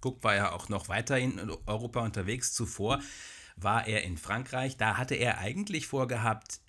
Cook 0.00 0.24
war 0.24 0.34
ja 0.34 0.52
auch 0.52 0.68
noch 0.68 0.88
weiterhin 0.88 1.38
in 1.38 1.50
Europa 1.66 2.00
unterwegs. 2.00 2.54
Zuvor 2.54 3.00
war 3.56 3.86
er 3.86 4.04
in 4.04 4.16
Frankreich. 4.16 4.78
Da 4.78 4.96
hatte 4.96 5.14
er 5.14 5.38
eigentlich 5.38 5.86
vorgehabt, 5.86 6.61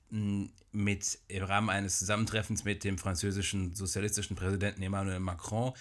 mit 0.72 1.20
im 1.28 1.44
Rahmen 1.44 1.70
eines 1.70 2.00
Zusammentreffens 2.00 2.64
mit 2.64 2.84
dem 2.84 2.98
französischen 2.98 3.76
sozialistischen 3.76 4.36
Präsidenten 4.36 4.84
Emmanuel 4.84 5.20
Macron 5.20 5.74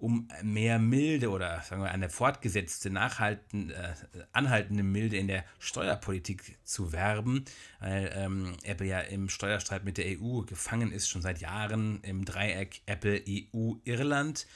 um 0.00 0.28
mehr 0.42 0.78
Milde 0.78 1.30
oder 1.30 1.60
sagen 1.62 1.82
wir 1.82 1.90
eine 1.90 2.08
fortgesetzte, 2.08 2.90
nachhaltende, 2.90 3.74
äh, 3.74 4.22
anhaltende 4.32 4.82
Milde 4.82 5.18
in 5.18 5.28
der 5.28 5.44
Steuerpolitik 5.58 6.58
zu 6.64 6.92
werben, 6.92 7.44
weil 7.80 8.10
ähm, 8.14 8.56
Apple 8.64 8.86
ja 8.86 9.00
im 9.00 9.28
Steuerstreit 9.28 9.84
mit 9.84 9.98
der 9.98 10.06
EU 10.18 10.40
gefangen 10.40 10.90
ist, 10.90 11.08
schon 11.08 11.22
seit 11.22 11.40
Jahren 11.40 12.00
im 12.02 12.24
Dreieck 12.24 12.80
Apple, 12.86 13.22
EU, 13.28 13.74
Irland. 13.84 14.46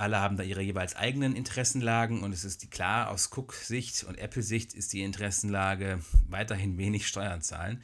Alle 0.00 0.18
haben 0.18 0.38
da 0.38 0.42
ihre 0.42 0.62
jeweils 0.62 0.96
eigenen 0.96 1.36
Interessenlagen 1.36 2.22
und 2.22 2.32
es 2.32 2.42
ist 2.42 2.70
klar 2.70 3.10
aus 3.10 3.30
Cook-Sicht 3.36 4.04
und 4.04 4.16
Apple-Sicht 4.16 4.72
ist 4.72 4.94
die 4.94 5.02
Interessenlage 5.02 6.02
weiterhin 6.26 6.78
wenig 6.78 7.06
Steuern 7.06 7.42
zahlen. 7.42 7.82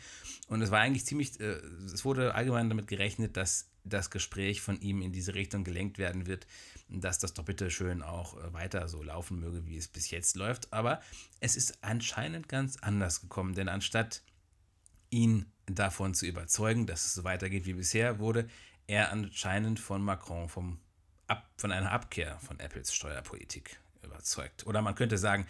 Und 0.48 0.62
es 0.62 0.70
war 0.70 0.80
eigentlich 0.80 1.04
ziemlich, 1.04 1.38
äh, 1.40 1.60
es 1.84 2.06
wurde 2.06 2.34
allgemein 2.34 2.70
damit 2.70 2.86
gerechnet, 2.86 3.36
dass 3.36 3.68
das 3.84 4.10
Gespräch 4.10 4.62
von 4.62 4.80
ihm 4.80 5.02
in 5.02 5.12
diese 5.12 5.34
Richtung 5.34 5.62
gelenkt 5.62 5.98
werden 5.98 6.26
wird, 6.26 6.46
dass 6.88 7.18
das 7.18 7.34
doch 7.34 7.44
bitte 7.44 7.70
schön 7.70 8.02
auch 8.02 8.42
äh, 8.42 8.50
weiter 8.54 8.88
so 8.88 9.02
laufen 9.02 9.38
möge, 9.38 9.66
wie 9.66 9.76
es 9.76 9.86
bis 9.86 10.10
jetzt 10.10 10.36
läuft. 10.36 10.72
Aber 10.72 11.02
es 11.40 11.54
ist 11.54 11.84
anscheinend 11.84 12.48
ganz 12.48 12.78
anders 12.78 13.20
gekommen, 13.20 13.54
denn 13.54 13.68
anstatt 13.68 14.22
ihn 15.10 15.52
davon 15.66 16.14
zu 16.14 16.24
überzeugen, 16.24 16.86
dass 16.86 17.04
es 17.04 17.12
so 17.12 17.24
weitergeht 17.24 17.66
wie 17.66 17.74
bisher, 17.74 18.18
wurde 18.18 18.48
er 18.86 19.12
anscheinend 19.12 19.80
von 19.80 20.00
Macron 20.00 20.48
vom 20.48 20.80
Ab, 21.26 21.48
von 21.56 21.72
einer 21.72 21.92
Abkehr 21.92 22.38
von 22.40 22.60
Apples 22.60 22.94
Steuerpolitik 22.94 23.80
überzeugt. 24.02 24.66
Oder 24.66 24.82
man 24.82 24.94
könnte 24.94 25.18
sagen, 25.18 25.46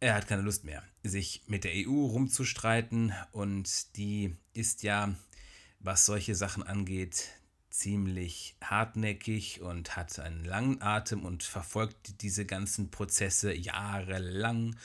er 0.00 0.14
hat 0.14 0.26
keine 0.26 0.42
Lust 0.42 0.64
mehr, 0.64 0.82
sich 1.02 1.42
mit 1.46 1.64
der 1.64 1.72
EU 1.74 2.06
rumzustreiten 2.06 3.12
und 3.32 3.96
die 3.96 4.36
ist 4.52 4.82
ja, 4.82 5.14
was 5.80 6.04
solche 6.04 6.34
Sachen 6.34 6.62
angeht, 6.62 7.30
ziemlich 7.70 8.56
hartnäckig 8.62 9.60
und 9.60 9.96
hat 9.96 10.18
einen 10.18 10.44
langen 10.44 10.80
Atem 10.80 11.24
und 11.24 11.42
verfolgt 11.42 12.22
diese 12.22 12.46
ganzen 12.46 12.90
Prozesse 12.90 13.52
jahrelang 13.52 14.76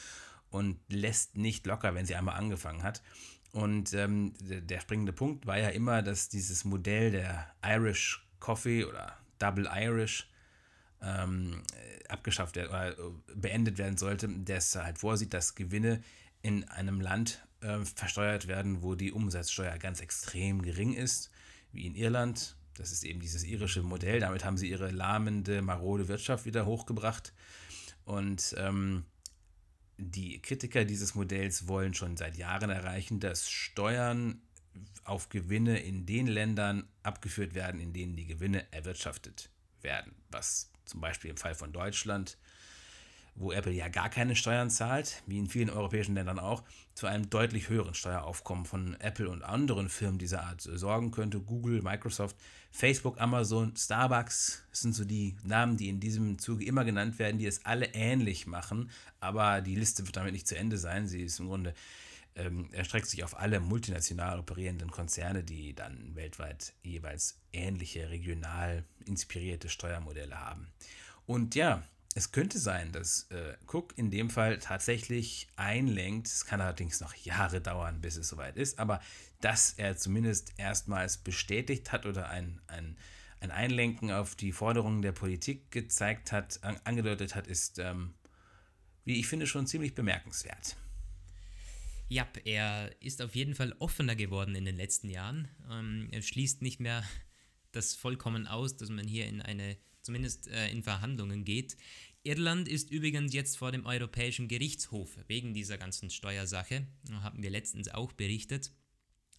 und 0.50 0.80
lässt 0.88 1.38
nicht 1.38 1.68
locker, 1.68 1.94
wenn 1.94 2.06
sie 2.06 2.16
einmal 2.16 2.36
angefangen 2.36 2.84
hat. 2.84 3.02
Und 3.52 3.94
ähm, 3.94 4.34
der 4.40 4.80
springende 4.80 5.14
Punkt 5.14 5.46
war 5.46 5.58
ja 5.58 5.70
immer, 5.70 6.02
dass 6.02 6.30
dieses 6.30 6.66
Modell 6.66 7.12
der 7.12 7.52
Irish 7.64 8.26
Coffee 8.40 8.86
oder 8.86 9.18
Double 9.39 9.67
Irish 9.74 10.29
ähm, 11.01 11.63
abgeschafft 12.08 12.55
werden 12.55 12.69
oder 12.69 12.89
äh, 12.91 13.12
beendet 13.36 13.77
werden 13.77 13.98
sollte, 13.98 14.27
das 14.27 14.75
halt 14.75 15.00
vorsieht, 15.00 15.34
dass 15.34 15.55
Gewinne 15.55 16.01
in 16.41 16.63
einem 16.69 17.01
Land 17.01 17.46
äh, 17.62 17.79
versteuert 17.84 18.48
werden, 18.48 18.81
wo 18.84 18.96
die 18.96 19.12
Umsatzsteuer 19.12 19.77
ganz 19.77 20.01
extrem 20.01 20.62
gering 20.62 20.93
ist, 20.93 21.31
wie 21.72 21.86
in 21.86 21.96
Irland. 21.96 22.55
Das 22.75 22.91
ist 22.91 23.03
eben 23.03 23.19
dieses 23.19 23.43
irische 23.43 23.84
Modell. 23.84 24.19
Damit 24.19 24.46
haben 24.46 24.58
sie 24.58 24.69
ihre 24.69 24.91
lahmende, 24.91 25.62
marode 25.62 26.08
Wirtschaft 26.08 26.46
wieder 26.46 26.65
hochgebracht. 26.65 27.34
Und 28.05 28.55
ähm, 28.58 29.03
die 29.98 30.41
Kritiker 30.41 30.86
dieses 30.86 31.13
Modells 31.13 31.67
wollen 31.67 31.93
schon 31.93 32.15
seit 32.15 32.38
Jahren 32.38 32.69
erreichen, 32.69 33.19
dass 33.19 33.50
Steuern 33.50 34.41
auf 35.04 35.30
Gewinne 35.30 35.80
in 35.80 36.06
den 36.06 36.28
Ländern 36.28 36.88
abgeführt 37.04 37.56
werden, 37.56 37.80
in 37.80 37.94
denen 37.94 38.16
die 38.16 38.26
Gewinne 38.26 38.72
erwirtschaftet 38.72 39.50
werden, 39.82 40.14
was 40.30 40.72
zum 40.86 41.02
Beispiel 41.02 41.32
im 41.32 41.38
Fall 41.38 41.56
von 41.56 41.72
Deutschland, 41.72 42.38
wo 43.36 43.52
Apple 43.52 43.72
ja 43.72 43.88
gar 43.88 44.10
keine 44.10 44.36
Steuern 44.36 44.70
zahlt, 44.70 45.24
wie 45.26 45.38
in 45.38 45.48
vielen 45.48 45.70
europäischen 45.70 46.14
Ländern 46.16 46.40
auch, 46.40 46.64
zu 46.94 47.08
einem 47.08 47.30
deutlich 47.30 47.70
höheren 47.70 47.94
Steueraufkommen 47.94 48.66
von 48.66 49.00
Apple 49.00 49.30
und 49.30 49.44
anderen 49.44 49.88
Firmen 49.88 50.20
dieser 50.20 50.44
Art 50.44 50.62
sorgen 50.62 51.12
könnte. 51.12 51.40
Google, 51.40 51.82
Microsoft, 51.82 52.36
Facebook, 52.72 53.22
Amazon, 53.22 53.74
Starbucks 53.76 54.64
sind 54.72 54.94
so 54.94 55.06
die 55.06 55.38
Namen, 55.44 55.78
die 55.78 55.88
in 55.88 56.02
diesem 56.02 56.38
Zuge 56.38 56.66
immer 56.66 56.84
genannt 56.84 57.18
werden, 57.18 57.38
die 57.38 57.46
es 57.46 57.66
alle 57.66 57.94
ähnlich 57.94 58.46
machen, 58.46 58.92
aber 59.22 59.62
die 59.62 59.76
Liste 59.76 60.06
wird 60.06 60.18
damit 60.18 60.34
nicht 60.34 60.48
zu 60.48 60.58
Ende 60.58 60.78
sein. 60.78 61.08
Sie 61.08 61.22
ist 61.22 61.40
im 61.40 61.48
Grunde 61.48 61.74
ähm, 62.36 62.70
erstreckt 62.72 63.08
sich 63.08 63.24
auf 63.24 63.38
alle 63.38 63.60
multinational 63.60 64.40
operierenden 64.40 64.92
Konzerne, 64.92 65.44
die 65.44 65.74
dann 65.74 66.16
weltweit 66.16 66.74
jeweils 66.84 67.40
ähnliche 67.52 68.10
regional 68.10 68.86
inspirierte 69.06 69.70
Steuermodelle 69.70 70.40
haben. 70.40 70.68
Und 71.26 71.56
ja, 71.56 71.84
es 72.16 72.32
könnte 72.32 72.58
sein, 72.58 72.92
dass 72.92 73.28
äh, 73.30 73.56
Cook 73.68 73.94
in 73.98 74.10
dem 74.10 74.30
Fall 74.30 74.58
tatsächlich 74.60 75.48
einlenkt. 75.56 76.28
Es 76.28 76.46
kann 76.46 76.60
allerdings 76.60 77.02
noch 77.02 77.14
Jahre 77.14 77.62
dauern, 77.62 78.02
bis 78.02 78.18
es 78.18 78.30
soweit 78.30 78.58
ist, 78.58 78.80
aber 78.80 79.00
dass 79.42 79.74
er 79.74 79.96
zumindest 79.96 80.54
erstmals 80.58 81.18
bestätigt 81.18 81.92
hat 81.92 82.06
oder 82.06 82.30
ein, 82.30 82.62
ein, 82.68 82.98
ein 83.42 83.52
Einlenken 83.52 84.12
auf 84.12 84.36
die 84.36 84.52
Forderungen 84.52 85.02
der 85.02 85.12
Politik 85.12 85.72
gezeigt 85.72 86.32
hat, 86.32 86.64
an, 86.64 86.80
angedeutet 86.84 87.36
hat, 87.36 87.48
ist, 87.48 87.80
ähm, 87.80 88.14
wie 89.06 89.20
ich 89.20 89.28
finde, 89.28 89.48
schon 89.48 89.68
ziemlich 89.68 89.94
bemerkenswert. 89.94 90.76
Ja, 92.10 92.28
er 92.44 92.92
ist 93.01 93.22
auf 93.22 93.36
jeden 93.36 93.54
Fall 93.54 93.75
offener 93.78 94.16
geworden 94.16 94.56
in 94.56 94.66
den 94.66 94.78
letzten 94.78 95.10
Jahren. 95.10 95.48
Ähm, 95.70 96.08
er 96.12 96.24
schließt 96.24 96.63
nicht 96.63 96.80
mehr 96.80 97.04
das 97.72 97.96
vollkommen 97.96 98.48
aus, 98.48 98.75
dass 98.75 98.89
man 98.89 99.08
hier 99.08 99.28
in 99.28 99.42
eine, 99.42 99.78
zumindest 100.01 100.48
äh, 100.48 100.70
in 100.72 100.82
Verhandlungen 100.82 101.46
geht. 101.46 101.78
Irland 102.24 102.68
ist 102.68 102.89
übrigens 102.89 103.32
jetzt 103.34 103.58
vor 103.58 103.72
dem 103.72 103.86
Europäischen 103.86 104.48
Gerichtshof 104.48 105.18
wegen 105.28 105.54
dieser 105.54 105.78
ganzen 105.78 106.10
Steuersache. 106.10 106.88
Haben 107.12 107.44
wir 107.44 107.51
letztens 107.51 107.89
auch 107.89 108.12
berichtet. 108.12 108.72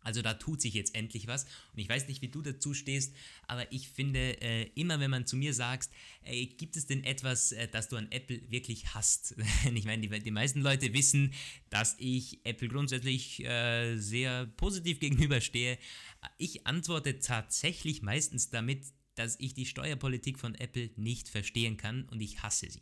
Also 0.02 0.22
da 0.22 0.34
tut 0.34 0.60
sich 0.60 0.74
jetzt 0.74 0.94
endlich 0.94 1.26
was. 1.26 1.44
Und 1.72 1.78
ich 1.78 1.88
weiß 1.88 2.08
nicht, 2.08 2.22
wie 2.22 2.28
du 2.28 2.42
dazu 2.42 2.74
stehst, 2.74 3.14
aber 3.46 3.70
ich 3.72 3.88
finde, 3.88 4.40
äh, 4.40 4.70
immer 4.74 5.00
wenn 5.00 5.10
man 5.10 5.26
zu 5.26 5.36
mir 5.36 5.54
sagt, 5.54 5.90
ey, 6.22 6.46
gibt 6.46 6.76
es 6.76 6.86
denn 6.86 7.04
etwas, 7.04 7.52
äh, 7.52 7.68
das 7.68 7.88
du 7.88 7.96
an 7.96 8.10
Apple 8.10 8.40
wirklich 8.50 8.94
hast? 8.94 9.34
ich 9.74 9.84
meine, 9.84 10.06
die, 10.06 10.20
die, 10.20 10.30
meisten 10.30 10.60
Leute 10.60 10.92
wissen, 10.94 11.34
dass 11.68 11.96
ich 11.98 12.40
Apple 12.44 12.68
grundsätzlich 12.68 13.44
äh, 13.44 13.96
sehr 13.96 14.46
positiv 14.46 15.00
gegenüberstehe. 15.00 15.78
Ich 16.38 16.66
antworte 16.66 17.18
tatsächlich 17.18 18.02
meistens 18.02 18.50
damit, 18.50 18.84
dass 19.14 19.38
ich 19.38 19.54
die 19.54 19.66
Steuerpolitik 19.66 20.38
von 20.38 20.54
Apple 20.54 20.90
nicht 20.96 21.28
verstehen 21.28 21.76
kann 21.76 22.04
und 22.04 22.20
ich 22.20 22.42
hasse 22.42 22.70
sie 22.70 22.80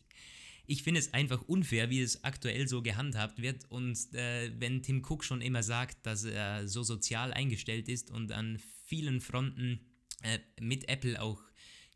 ich 0.70 0.82
finde 0.82 1.00
es 1.00 1.14
einfach 1.14 1.40
unfair, 1.48 1.88
wie 1.88 2.02
es 2.02 2.25
aktuell 2.25 2.68
so 2.68 2.82
gehandhabt 2.82 3.40
wird. 3.40 3.64
Und 3.70 3.96
äh, 4.14 4.52
wenn 4.60 4.82
Tim 4.82 5.02
Cook 5.02 5.25
schon 5.25 5.40
immer 5.40 5.62
sagt, 5.62 6.04
dass 6.04 6.25
er 6.25 6.68
so 6.68 6.82
sozial 6.82 7.32
eingestellt 7.32 7.88
ist 7.88 8.10
und 8.10 8.32
an 8.32 8.60
vielen 8.84 9.22
Fronten 9.22 9.80
äh, 10.22 10.38
mit 10.60 10.87
Apple 10.90 11.20
auch 11.22 11.40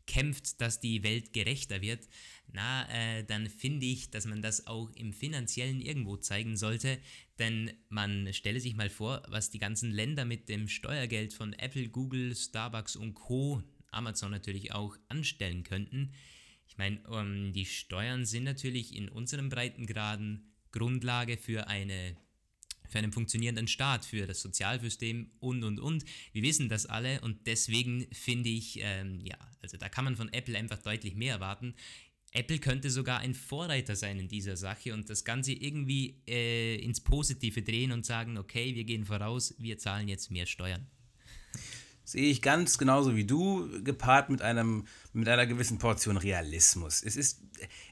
kämpft, 0.07 0.59
dass 0.59 0.79
die 0.79 1.03
Welt 1.03 1.33
gerechter 1.33 1.81
wird, 1.83 2.09
na, 2.51 2.89
äh, 2.89 3.23
dann 3.23 3.47
finde 3.47 3.85
ich, 3.85 4.09
dass 4.09 4.25
man 4.25 4.41
das 4.41 4.65
auch 4.65 4.89
im 4.95 5.13
finanziellen 5.13 5.79
irgendwo 5.79 6.17
zeigen 6.17 6.57
sollte, 6.57 6.97
denn 7.37 7.71
man 7.89 8.33
stelle 8.33 8.59
sich 8.59 8.75
mal 8.75 8.89
vor, 8.89 9.21
was 9.27 9.51
die 9.51 9.59
ganzen 9.59 9.91
Länder 9.91 10.25
mit 10.25 10.49
dem 10.49 10.67
Steuergeld 10.67 11.33
von 11.33 11.53
Apple, 11.53 11.89
Google, 11.89 12.35
Starbucks 12.35 12.95
und 12.95 13.13
Co, 13.13 13.61
Amazon 13.91 14.31
natürlich 14.31 14.71
auch 14.71 14.97
anstellen 15.09 15.61
könnten. 15.61 16.11
Ich 16.67 16.77
meine, 16.77 16.99
ähm, 17.11 17.53
die 17.53 17.65
Steuern 17.65 18.25
sind 18.25 18.43
natürlich 18.43 18.95
in 18.95 19.09
unseren 19.09 19.49
Breitengraden 19.49 20.51
Grundlage 20.71 21.37
für 21.37 21.67
eine 21.67 22.17
für 22.89 22.99
einen 22.99 23.11
funktionierenden 23.11 23.67
Staat, 23.67 24.05
für 24.05 24.27
das 24.27 24.41
Sozialsystem 24.41 25.31
und, 25.39 25.63
und, 25.63 25.79
und. 25.79 26.05
Wir 26.31 26.43
wissen 26.43 26.69
das 26.69 26.85
alle 26.85 27.21
und 27.21 27.47
deswegen 27.47 28.07
finde 28.11 28.49
ich, 28.49 28.79
ähm, 28.81 29.19
ja, 29.19 29.37
also 29.63 29.77
da 29.77 29.89
kann 29.89 30.05
man 30.05 30.15
von 30.15 30.31
Apple 30.31 30.55
einfach 30.55 30.77
deutlich 30.77 31.15
mehr 31.15 31.33
erwarten. 31.33 31.73
Apple 32.33 32.59
könnte 32.59 32.89
sogar 32.89 33.19
ein 33.19 33.33
Vorreiter 33.33 33.95
sein 33.95 34.19
in 34.19 34.27
dieser 34.27 34.57
Sache 34.57 34.93
und 34.93 35.09
das 35.09 35.23
Ganze 35.23 35.53
irgendwie 35.53 36.21
äh, 36.27 36.75
ins 36.75 37.01
Positive 37.01 37.61
drehen 37.61 37.91
und 37.91 38.05
sagen, 38.05 38.37
okay, 38.37 38.75
wir 38.75 38.83
gehen 38.83 39.05
voraus, 39.05 39.55
wir 39.57 39.77
zahlen 39.77 40.07
jetzt 40.07 40.29
mehr 40.29 40.45
Steuern. 40.45 40.87
Sehe 42.05 42.29
ich 42.29 42.41
ganz 42.41 42.77
genauso 42.77 43.15
wie 43.15 43.23
du, 43.23 43.69
gepaart 43.83 44.29
mit, 44.29 44.41
einem, 44.41 44.85
mit 45.13 45.27
einer 45.29 45.45
gewissen 45.45 45.77
Portion 45.77 46.17
Realismus. 46.17 47.01
Es 47.01 47.15
ist, 47.15 47.41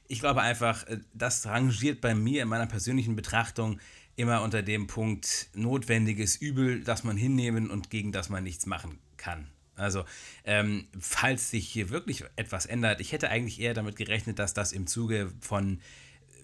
ich 0.07 0.19
glaube 0.19 0.41
einfach, 0.41 0.85
äh, 0.87 0.99
das 1.13 1.45
rangiert 1.45 2.01
bei 2.01 2.13
mir 2.13 2.43
in 2.43 2.49
meiner 2.49 2.67
persönlichen 2.67 3.15
Betrachtung 3.15 3.79
immer 4.15 4.41
unter 4.41 4.61
dem 4.61 4.87
Punkt 4.87 5.49
notwendiges 5.53 6.35
Übel, 6.35 6.83
das 6.83 7.03
man 7.03 7.17
hinnehmen 7.17 7.69
und 7.69 7.89
gegen 7.89 8.11
das 8.11 8.29
man 8.29 8.43
nichts 8.43 8.65
machen 8.65 8.99
kann. 9.17 9.47
Also, 9.75 10.05
ähm, 10.43 10.87
falls 10.99 11.49
sich 11.49 11.67
hier 11.67 11.89
wirklich 11.89 12.23
etwas 12.35 12.65
ändert, 12.65 12.99
ich 12.99 13.13
hätte 13.13 13.29
eigentlich 13.29 13.59
eher 13.59 13.73
damit 13.73 13.95
gerechnet, 13.95 14.37
dass 14.37 14.53
das 14.53 14.73
im 14.73 14.85
Zuge 14.85 15.31
von 15.39 15.79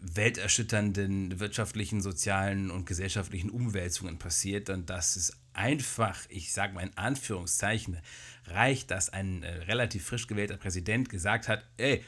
welterschütternden 0.02 1.40
wirtschaftlichen, 1.40 2.02
sozialen 2.02 2.72
und 2.72 2.86
gesellschaftlichen 2.86 3.50
Umwälzungen 3.50 4.18
passiert 4.18 4.70
und 4.70 4.90
dass 4.90 5.16
es 5.16 5.38
einfach, 5.58 6.20
ich 6.30 6.54
sage 6.54 6.74
mal 6.74 6.84
in 6.84 6.98
Anführungszeichen, 6.98 8.00
reicht, 8.46 8.92
dass 8.92 9.10
ein 9.10 9.44
äh, 9.44 9.52
relativ 9.64 10.06
frisch 10.06 10.28
gewählter 10.28 10.58
Präsident 10.58 11.10
gesagt 11.10 11.48
hat, 11.48 11.66
ey, 11.78 12.04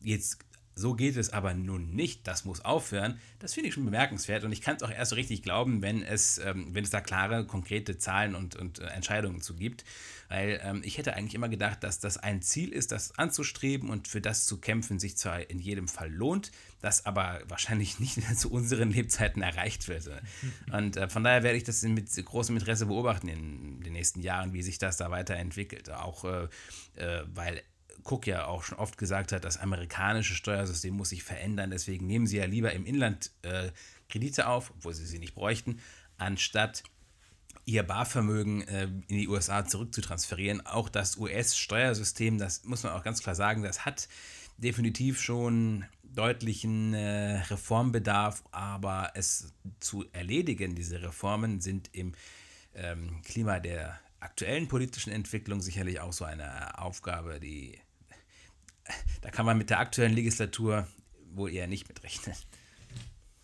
jetzt 0.00 0.38
so 0.78 0.94
geht 0.94 1.16
es 1.16 1.32
aber 1.32 1.54
nun 1.54 1.90
nicht, 1.90 2.26
das 2.28 2.44
muss 2.44 2.64
aufhören, 2.64 3.18
das 3.40 3.54
finde 3.54 3.68
ich 3.68 3.74
schon 3.74 3.84
bemerkenswert 3.84 4.44
und 4.44 4.52
ich 4.52 4.60
kann 4.60 4.76
es 4.76 4.82
auch 4.84 4.90
erst 4.90 5.10
so 5.10 5.16
richtig 5.16 5.42
glauben, 5.42 5.82
wenn 5.82 6.02
es, 6.02 6.38
ähm, 6.38 6.68
wenn 6.72 6.84
es 6.84 6.90
da 6.90 7.00
klare, 7.00 7.46
konkrete 7.46 7.98
Zahlen 7.98 8.36
und, 8.36 8.54
und 8.54 8.78
äh, 8.78 8.86
Entscheidungen 8.86 9.40
zu 9.40 9.56
gibt. 9.56 9.84
Weil 10.28 10.60
ähm, 10.62 10.82
ich 10.84 10.98
hätte 10.98 11.14
eigentlich 11.14 11.34
immer 11.34 11.48
gedacht, 11.48 11.82
dass 11.82 11.98
das 11.98 12.18
ein 12.18 12.42
Ziel 12.42 12.68
ist, 12.68 12.92
das 12.92 13.18
anzustreben 13.18 13.90
und 13.90 14.06
für 14.06 14.20
das 14.20 14.46
zu 14.46 14.58
kämpfen 14.58 15.00
sich 15.00 15.16
zwar 15.16 15.50
in 15.50 15.58
jedem 15.58 15.88
Fall 15.88 16.12
lohnt, 16.12 16.52
das 16.80 17.06
aber 17.06 17.40
wahrscheinlich 17.48 17.98
nicht 17.98 18.22
zu 18.38 18.50
unseren 18.50 18.90
Lebzeiten 18.90 19.42
erreicht 19.42 19.88
wird. 19.88 20.08
Und 20.72 20.96
äh, 20.96 21.08
von 21.08 21.24
daher 21.24 21.42
werde 21.42 21.56
ich 21.56 21.64
das 21.64 21.82
mit 21.82 22.14
großem 22.24 22.56
Interesse 22.56 22.86
beobachten 22.86 23.26
in 23.26 23.80
den 23.80 23.92
nächsten 23.94 24.20
Jahren, 24.20 24.52
wie 24.52 24.62
sich 24.62 24.78
das 24.78 24.96
da 24.96 25.10
weiterentwickelt. 25.10 25.90
Auch 25.90 26.24
äh, 26.24 26.48
äh, 26.94 27.24
weil 27.34 27.62
Cook 28.08 28.26
ja 28.26 28.46
auch 28.46 28.62
schon 28.62 28.78
oft 28.78 28.98
gesagt 28.98 29.32
hat, 29.32 29.44
das 29.44 29.58
amerikanische 29.58 30.34
Steuersystem 30.34 30.94
muss 30.94 31.10
sich 31.10 31.22
verändern. 31.22 31.70
Deswegen 31.70 32.06
nehmen 32.06 32.26
sie 32.26 32.38
ja 32.38 32.44
lieber 32.44 32.72
im 32.72 32.86
Inland 32.86 33.30
äh, 33.42 33.70
Kredite 34.08 34.46
auf, 34.46 34.70
obwohl 34.76 34.94
sie 34.94 35.06
sie 35.06 35.18
nicht 35.18 35.34
bräuchten, 35.34 35.80
anstatt 36.16 36.82
ihr 37.64 37.82
Barvermögen 37.82 38.62
äh, 38.66 38.84
in 38.84 39.18
die 39.18 39.28
USA 39.28 39.64
zurückzutransferieren. 39.66 40.64
Auch 40.64 40.88
das 40.88 41.18
US-Steuersystem, 41.18 42.38
das 42.38 42.64
muss 42.64 42.82
man 42.82 42.92
auch 42.92 43.04
ganz 43.04 43.22
klar 43.22 43.34
sagen, 43.34 43.62
das 43.62 43.84
hat 43.84 44.08
definitiv 44.56 45.20
schon 45.20 45.84
deutlichen 46.02 46.94
äh, 46.94 47.40
Reformbedarf, 47.42 48.42
aber 48.50 49.12
es 49.14 49.52
zu 49.80 50.06
erledigen, 50.12 50.74
diese 50.74 51.02
Reformen 51.02 51.60
sind 51.60 51.90
im 51.92 52.14
ähm, 52.74 53.20
Klima 53.22 53.60
der 53.60 54.00
aktuellen 54.20 54.66
politischen 54.66 55.12
Entwicklung 55.12 55.60
sicherlich 55.60 56.00
auch 56.00 56.12
so 56.12 56.24
eine 56.24 56.78
Aufgabe, 56.78 57.38
die 57.38 57.78
da 59.20 59.30
kann 59.30 59.46
man 59.46 59.58
mit 59.58 59.70
der 59.70 59.80
aktuellen 59.80 60.14
Legislatur 60.14 60.86
wohl 61.30 61.52
eher 61.52 61.66
nicht 61.66 61.88
mitrechnen. 61.88 62.34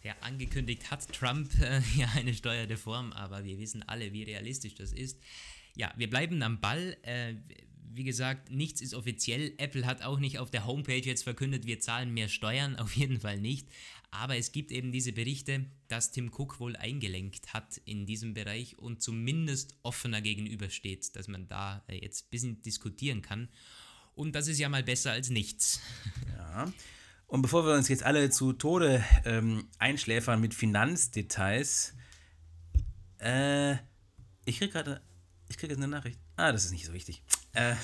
Ja, 0.02 0.14
angekündigt 0.20 0.90
hat 0.90 1.10
Trump 1.12 1.50
äh, 1.60 1.80
ja 1.96 2.08
eine 2.14 2.34
Steuerreform, 2.34 3.12
aber 3.12 3.44
wir 3.44 3.58
wissen 3.58 3.82
alle, 3.82 4.12
wie 4.12 4.22
realistisch 4.22 4.74
das 4.74 4.92
ist. 4.92 5.18
Ja, 5.76 5.92
wir 5.96 6.10
bleiben 6.10 6.42
am 6.42 6.60
Ball. 6.60 6.96
Äh, 7.02 7.34
wie 7.94 8.04
gesagt, 8.04 8.50
nichts 8.50 8.80
ist 8.80 8.92
offiziell. 8.92 9.54
Apple 9.56 9.86
hat 9.86 10.02
auch 10.02 10.18
nicht 10.18 10.38
auf 10.38 10.50
der 10.50 10.66
Homepage 10.66 10.98
jetzt 11.04 11.22
verkündet, 11.22 11.64
wir 11.66 11.80
zahlen 11.80 12.12
mehr 12.12 12.28
Steuern, 12.28 12.76
auf 12.78 12.94
jeden 12.96 13.20
Fall 13.20 13.40
nicht. 13.40 13.68
Aber 14.10 14.36
es 14.36 14.52
gibt 14.52 14.70
eben 14.70 14.92
diese 14.92 15.12
Berichte, 15.12 15.64
dass 15.88 16.12
Tim 16.12 16.30
Cook 16.32 16.60
wohl 16.60 16.76
eingelenkt 16.76 17.52
hat 17.52 17.80
in 17.84 18.04
diesem 18.06 18.34
Bereich 18.34 18.78
und 18.78 19.02
zumindest 19.02 19.76
offener 19.82 20.20
gegenübersteht, 20.20 21.16
dass 21.16 21.28
man 21.28 21.48
da 21.48 21.82
äh, 21.88 21.96
jetzt 21.96 22.26
ein 22.26 22.30
bisschen 22.30 22.62
diskutieren 22.62 23.22
kann. 23.22 23.48
Und 24.14 24.34
das 24.34 24.48
ist 24.48 24.58
ja 24.58 24.68
mal 24.68 24.82
besser 24.82 25.12
als 25.12 25.30
nichts. 25.30 25.80
Ja. 26.36 26.72
Und 27.26 27.42
bevor 27.42 27.66
wir 27.66 27.74
uns 27.74 27.88
jetzt 27.88 28.04
alle 28.04 28.30
zu 28.30 28.52
Tode 28.52 29.04
ähm, 29.24 29.66
einschläfern 29.78 30.40
mit 30.40 30.54
Finanzdetails, 30.54 31.94
äh, 33.18 33.72
ich 34.44 34.58
kriege 34.58 34.68
gerade 34.68 35.00
ich 35.48 35.58
kriege 35.58 35.74
eine 35.74 35.88
Nachricht. 35.88 36.18
Ah, 36.36 36.52
das 36.52 36.64
ist 36.64 36.70
nicht 36.72 36.86
so 36.86 36.92
wichtig. 36.92 37.22
Äh, 37.52 37.74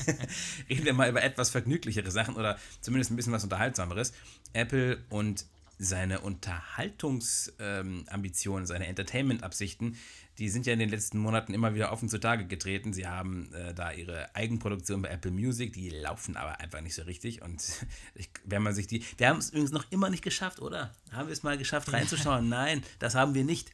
reden 0.68 0.84
wir 0.84 0.92
mal 0.94 1.08
über 1.08 1.22
etwas 1.22 1.50
vergnüglichere 1.50 2.10
Sachen 2.10 2.36
oder 2.36 2.58
zumindest 2.80 3.10
ein 3.10 3.16
bisschen 3.16 3.32
was 3.32 3.44
Unterhaltsameres. 3.44 4.12
Apple 4.52 5.02
und 5.10 5.46
seine 5.78 6.20
Unterhaltungsambitionen, 6.20 8.62
ähm, 8.62 8.66
seine 8.66 8.86
Entertainment-Absichten, 8.86 9.96
die 10.42 10.48
sind 10.48 10.66
ja 10.66 10.72
in 10.72 10.80
den 10.80 10.88
letzten 10.88 11.18
Monaten 11.18 11.54
immer 11.54 11.72
wieder 11.76 11.92
offen 11.92 12.08
zutage 12.08 12.48
getreten. 12.48 12.92
Sie 12.92 13.06
haben 13.06 13.54
äh, 13.54 13.72
da 13.74 13.92
ihre 13.92 14.34
Eigenproduktion 14.34 15.00
bei 15.00 15.08
Apple 15.08 15.30
Music, 15.30 15.72
die 15.72 15.88
laufen 15.88 16.36
aber 16.36 16.58
einfach 16.58 16.80
nicht 16.80 16.96
so 16.96 17.02
richtig. 17.02 17.42
Und 17.42 17.62
ich, 18.16 18.28
wenn 18.44 18.60
man 18.60 18.74
sich 18.74 18.88
die. 18.88 19.04
Wir 19.18 19.28
haben 19.28 19.38
es 19.38 19.50
übrigens 19.50 19.70
noch 19.70 19.88
immer 19.92 20.10
nicht 20.10 20.24
geschafft, 20.24 20.60
oder? 20.60 20.92
Haben 21.12 21.28
wir 21.28 21.32
es 21.32 21.44
mal 21.44 21.56
geschafft, 21.56 21.92
reinzuschauen? 21.92 22.48
Nein, 22.48 22.82
das 22.98 23.14
haben 23.14 23.34
wir 23.34 23.44
nicht. 23.44 23.70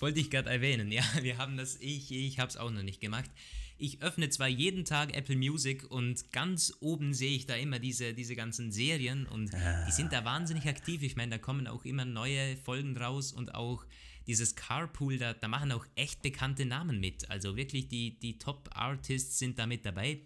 Wollte 0.00 0.18
ich 0.18 0.28
gerade 0.28 0.50
erwähnen, 0.50 0.90
ja, 0.90 1.04
wir 1.22 1.38
haben 1.38 1.56
das, 1.56 1.76
ich, 1.76 2.10
ich 2.10 2.40
habe 2.40 2.48
es 2.48 2.56
auch 2.56 2.72
noch 2.72 2.82
nicht 2.82 3.00
gemacht. 3.00 3.30
Ich 3.78 4.02
öffne 4.02 4.28
zwar 4.28 4.48
jeden 4.48 4.84
Tag 4.84 5.16
Apple 5.16 5.36
Music 5.36 5.88
und 5.88 6.32
ganz 6.32 6.74
oben 6.80 7.14
sehe 7.14 7.36
ich 7.36 7.46
da 7.46 7.54
immer 7.54 7.78
diese, 7.78 8.12
diese 8.12 8.34
ganzen 8.34 8.72
Serien 8.72 9.24
und 9.24 9.54
ah. 9.54 9.84
die 9.86 9.92
sind 9.92 10.12
da 10.12 10.24
wahnsinnig 10.24 10.66
aktiv. 10.66 11.04
Ich 11.04 11.14
meine, 11.14 11.30
da 11.30 11.38
kommen 11.38 11.68
auch 11.68 11.84
immer 11.84 12.04
neue 12.04 12.56
Folgen 12.56 12.96
raus 12.96 13.32
und 13.32 13.54
auch 13.54 13.84
dieses 14.26 14.56
Carpool, 14.56 15.18
da, 15.18 15.34
da 15.34 15.48
machen 15.48 15.72
auch 15.72 15.86
echt 15.94 16.22
bekannte 16.22 16.64
Namen 16.66 16.98
mit. 17.00 17.30
Also 17.30 17.56
wirklich 17.56 17.88
die, 17.88 18.18
die 18.18 18.38
Top-Artists 18.38 19.38
sind 19.38 19.58
da 19.58 19.66
mit 19.66 19.84
dabei. 19.86 20.20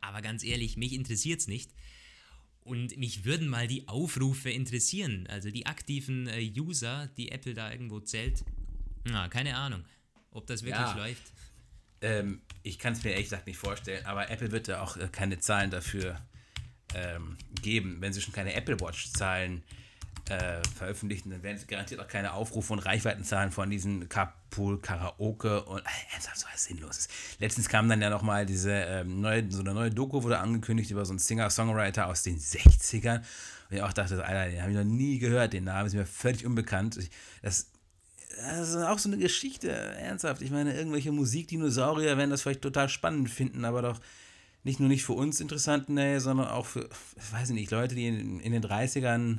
Aber 0.00 0.22
ganz 0.22 0.44
ehrlich, 0.44 0.76
mich 0.76 0.92
interessiert 0.92 1.40
es 1.40 1.48
nicht. 1.48 1.72
Und 2.60 2.96
mich 2.98 3.24
würden 3.24 3.48
mal 3.48 3.66
die 3.66 3.88
Aufrufe 3.88 4.50
interessieren, 4.50 5.26
also 5.28 5.50
die 5.50 5.64
aktiven 5.66 6.26
äh, 6.26 6.52
User, 6.54 7.08
die 7.16 7.30
Apple 7.30 7.54
da 7.54 7.72
irgendwo 7.72 8.00
zählt. 8.00 8.44
Na, 9.04 9.28
keine 9.28 9.56
Ahnung, 9.56 9.84
ob 10.32 10.46
das 10.46 10.62
wirklich 10.62 10.80
ja. 10.80 10.96
läuft. 10.96 11.32
Ähm, 12.02 12.42
ich 12.62 12.78
kann 12.78 12.92
es 12.92 13.02
mir 13.02 13.10
ehrlich 13.10 13.26
gesagt 13.26 13.46
nicht 13.46 13.56
vorstellen, 13.56 14.04
aber 14.04 14.30
Apple 14.30 14.52
wird 14.52 14.68
ja 14.68 14.82
auch 14.82 14.98
äh, 14.98 15.08
keine 15.10 15.38
Zahlen 15.38 15.70
dafür 15.70 16.20
ähm, 16.94 17.38
geben. 17.62 17.96
Wenn 18.00 18.12
sie 18.12 18.20
schon 18.20 18.34
keine 18.34 18.52
Apple 18.52 18.78
Watch-Zahlen 18.80 19.62
äh, 19.62 19.87
veröffentlichen, 20.76 21.30
dann 21.30 21.42
werden 21.42 21.58
garantiert 21.66 22.00
auch 22.00 22.08
keine 22.08 22.32
Aufrufe 22.32 22.72
und 22.72 22.80
Reichweitenzahlen 22.80 23.50
von 23.50 23.70
diesen 23.70 24.08
Carpool 24.08 24.80
Karaoke 24.80 25.64
und 25.64 25.80
äh, 25.80 26.12
ernsthaft 26.12 26.38
so 26.38 26.46
was 26.52 26.64
Sinnloses. 26.64 27.08
Letztens 27.38 27.68
kam 27.68 27.88
dann 27.88 28.02
ja 28.02 28.10
nochmal 28.10 28.46
diese 28.46 28.72
ähm, 28.72 29.20
neue, 29.20 29.50
so 29.50 29.60
eine 29.60 29.74
neue 29.74 29.90
Doku 29.90 30.22
wurde 30.22 30.38
angekündigt 30.38 30.90
über 30.90 31.04
so 31.04 31.12
einen 31.12 31.18
Singer-Songwriter 31.18 32.06
aus 32.06 32.22
den 32.22 32.38
60ern. 32.38 33.18
Und 33.70 33.76
ich 33.76 33.82
auch 33.82 33.92
dachte, 33.92 34.24
Alter, 34.24 34.50
den 34.50 34.60
habe 34.60 34.70
ich 34.72 34.76
noch 34.76 34.84
nie 34.84 35.18
gehört, 35.18 35.52
den 35.52 35.64
Namen 35.64 35.86
ist 35.86 35.94
mir 35.94 36.06
völlig 36.06 36.46
unbekannt. 36.46 36.96
Ich, 36.96 37.10
das 37.42 37.70
das 38.36 38.68
ist 38.68 38.76
auch 38.76 38.98
so 38.98 39.08
eine 39.08 39.18
Geschichte, 39.18 39.70
ernsthaft. 39.70 40.42
Ich 40.42 40.50
meine, 40.50 40.74
irgendwelche 40.74 41.10
Musikdinosaurier 41.12 42.16
werden 42.16 42.30
das 42.30 42.42
vielleicht 42.42 42.62
total 42.62 42.88
spannend 42.88 43.30
finden, 43.30 43.64
aber 43.64 43.82
doch 43.82 44.00
nicht 44.64 44.80
nur 44.80 44.88
nicht 44.88 45.04
für 45.04 45.14
uns 45.14 45.40
interessant, 45.40 45.88
nee, 45.88 46.18
sondern 46.18 46.48
auch 46.48 46.66
für, 46.66 46.88
ich 47.16 47.32
weiß 47.32 47.50
nicht, 47.50 47.70
Leute, 47.70 47.94
die 47.94 48.06
in, 48.06 48.40
in 48.40 48.52
den 48.52 48.62
30ern, 48.62 49.38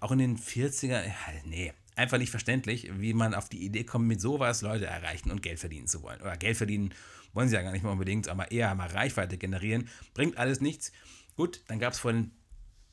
auch 0.00 0.12
in 0.12 0.18
den 0.18 0.38
40ern, 0.38 1.02
nee, 1.44 1.72
einfach 1.96 2.18
nicht 2.18 2.30
verständlich, 2.30 2.90
wie 2.98 3.14
man 3.14 3.34
auf 3.34 3.48
die 3.48 3.64
Idee 3.64 3.84
kommt, 3.84 4.06
mit 4.06 4.20
sowas 4.20 4.62
Leute 4.62 4.86
erreichen 4.86 5.30
und 5.30 5.42
Geld 5.42 5.60
verdienen 5.60 5.86
zu 5.86 6.02
wollen. 6.02 6.20
Oder 6.20 6.36
Geld 6.36 6.56
verdienen 6.56 6.92
wollen 7.32 7.48
sie 7.48 7.56
ja 7.56 7.62
gar 7.62 7.72
nicht 7.72 7.82
mehr 7.82 7.92
unbedingt, 7.92 8.28
aber 8.28 8.50
eher 8.50 8.74
mal 8.74 8.88
Reichweite 8.88 9.38
generieren. 9.38 9.88
Bringt 10.14 10.38
alles 10.38 10.60
nichts. 10.60 10.92
Gut, 11.36 11.62
dann 11.66 11.78
gab 11.78 11.92
es 11.92 11.98
vorhin 11.98 12.30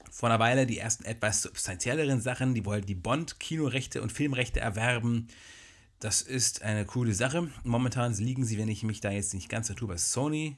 vor 0.10 0.30
einer 0.30 0.40
Weile 0.40 0.66
die 0.66 0.80
ersten 0.80 1.06
etwas 1.06 1.44
substanzielleren 1.44 2.22
Sachen. 2.22 2.54
Die 2.54 2.66
wollten 2.66 2.88
die 2.88 2.96
Bond-Kinorechte 2.96 4.02
und 4.02 4.12
Filmrechte 4.12 4.60
erwerben. 4.60 5.28
Das 6.00 6.22
ist 6.22 6.64
eine 6.64 6.86
coole 6.86 7.14
Sache. 7.14 7.52
Momentan 7.64 8.14
liegen 8.16 8.44
sie, 8.44 8.58
wenn 8.58 8.70
ich 8.70 8.84
mich 8.84 9.02
da 9.02 9.12
jetzt 9.12 9.34
nicht 9.34 9.50
ganz 9.50 9.68
vertue, 9.68 9.90
bei 9.90 9.98
Sony. 9.98 10.58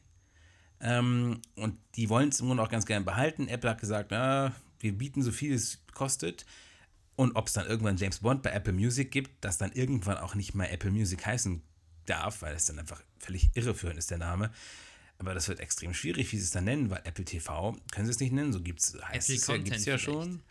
Ähm, 0.80 1.42
und 1.56 1.78
die 1.96 2.10
wollen 2.10 2.30
es 2.30 2.40
im 2.40 2.48
Grunde 2.48 2.64
auch 2.64 2.70
ganz 2.70 2.86
gerne 2.86 3.06
behalten. 3.06 3.48
Apple 3.48 3.70
hat 3.70 3.82
gesagt, 3.82 4.12
na, 4.12 4.54
wir 4.84 4.94
bieten 4.94 5.24
so 5.24 5.32
viel 5.32 5.54
es 5.54 5.80
kostet. 5.94 6.46
Und 7.16 7.36
ob 7.36 7.48
es 7.48 7.54
dann 7.54 7.68
irgendwann 7.68 7.98
James 7.98 8.20
Bond 8.20 8.42
bei 8.42 8.52
Apple 8.52 8.74
Music 8.74 9.12
gibt, 9.12 9.44
das 9.44 9.58
dann 9.58 9.72
irgendwann 9.72 10.18
auch 10.18 10.36
nicht 10.36 10.56
mehr 10.56 10.72
Apple 10.72 10.92
Music 10.92 11.26
heißen 11.26 11.62
darf, 12.06 12.42
weil 12.42 12.56
es 12.56 12.66
dann 12.66 12.80
einfach 12.80 13.02
völlig 13.20 13.50
irreführend 13.54 13.98
ist, 13.98 14.12
der 14.12 14.18
Name. 14.18 14.52
Aber 15.20 15.34
das 15.34 15.48
wird 15.48 15.60
extrem 15.60 15.94
schwierig, 15.94 16.32
wie 16.32 16.38
sie 16.38 16.44
es 16.44 16.52
dann 16.52 16.66
nennen, 16.66 16.90
weil 16.90 17.02
Apple 17.06 17.24
TV 17.24 17.78
können 17.92 18.06
sie 18.06 18.12
es 18.12 18.20
nicht 18.20 18.34
nennen, 18.34 18.52
so 18.52 18.62
gibt's, 18.62 18.94
heißt 18.94 19.30
Apple 19.30 19.36
es 19.36 19.48
ja, 19.48 19.58
gibt's 19.58 19.86
ja 19.86 19.98
schon. 19.98 20.42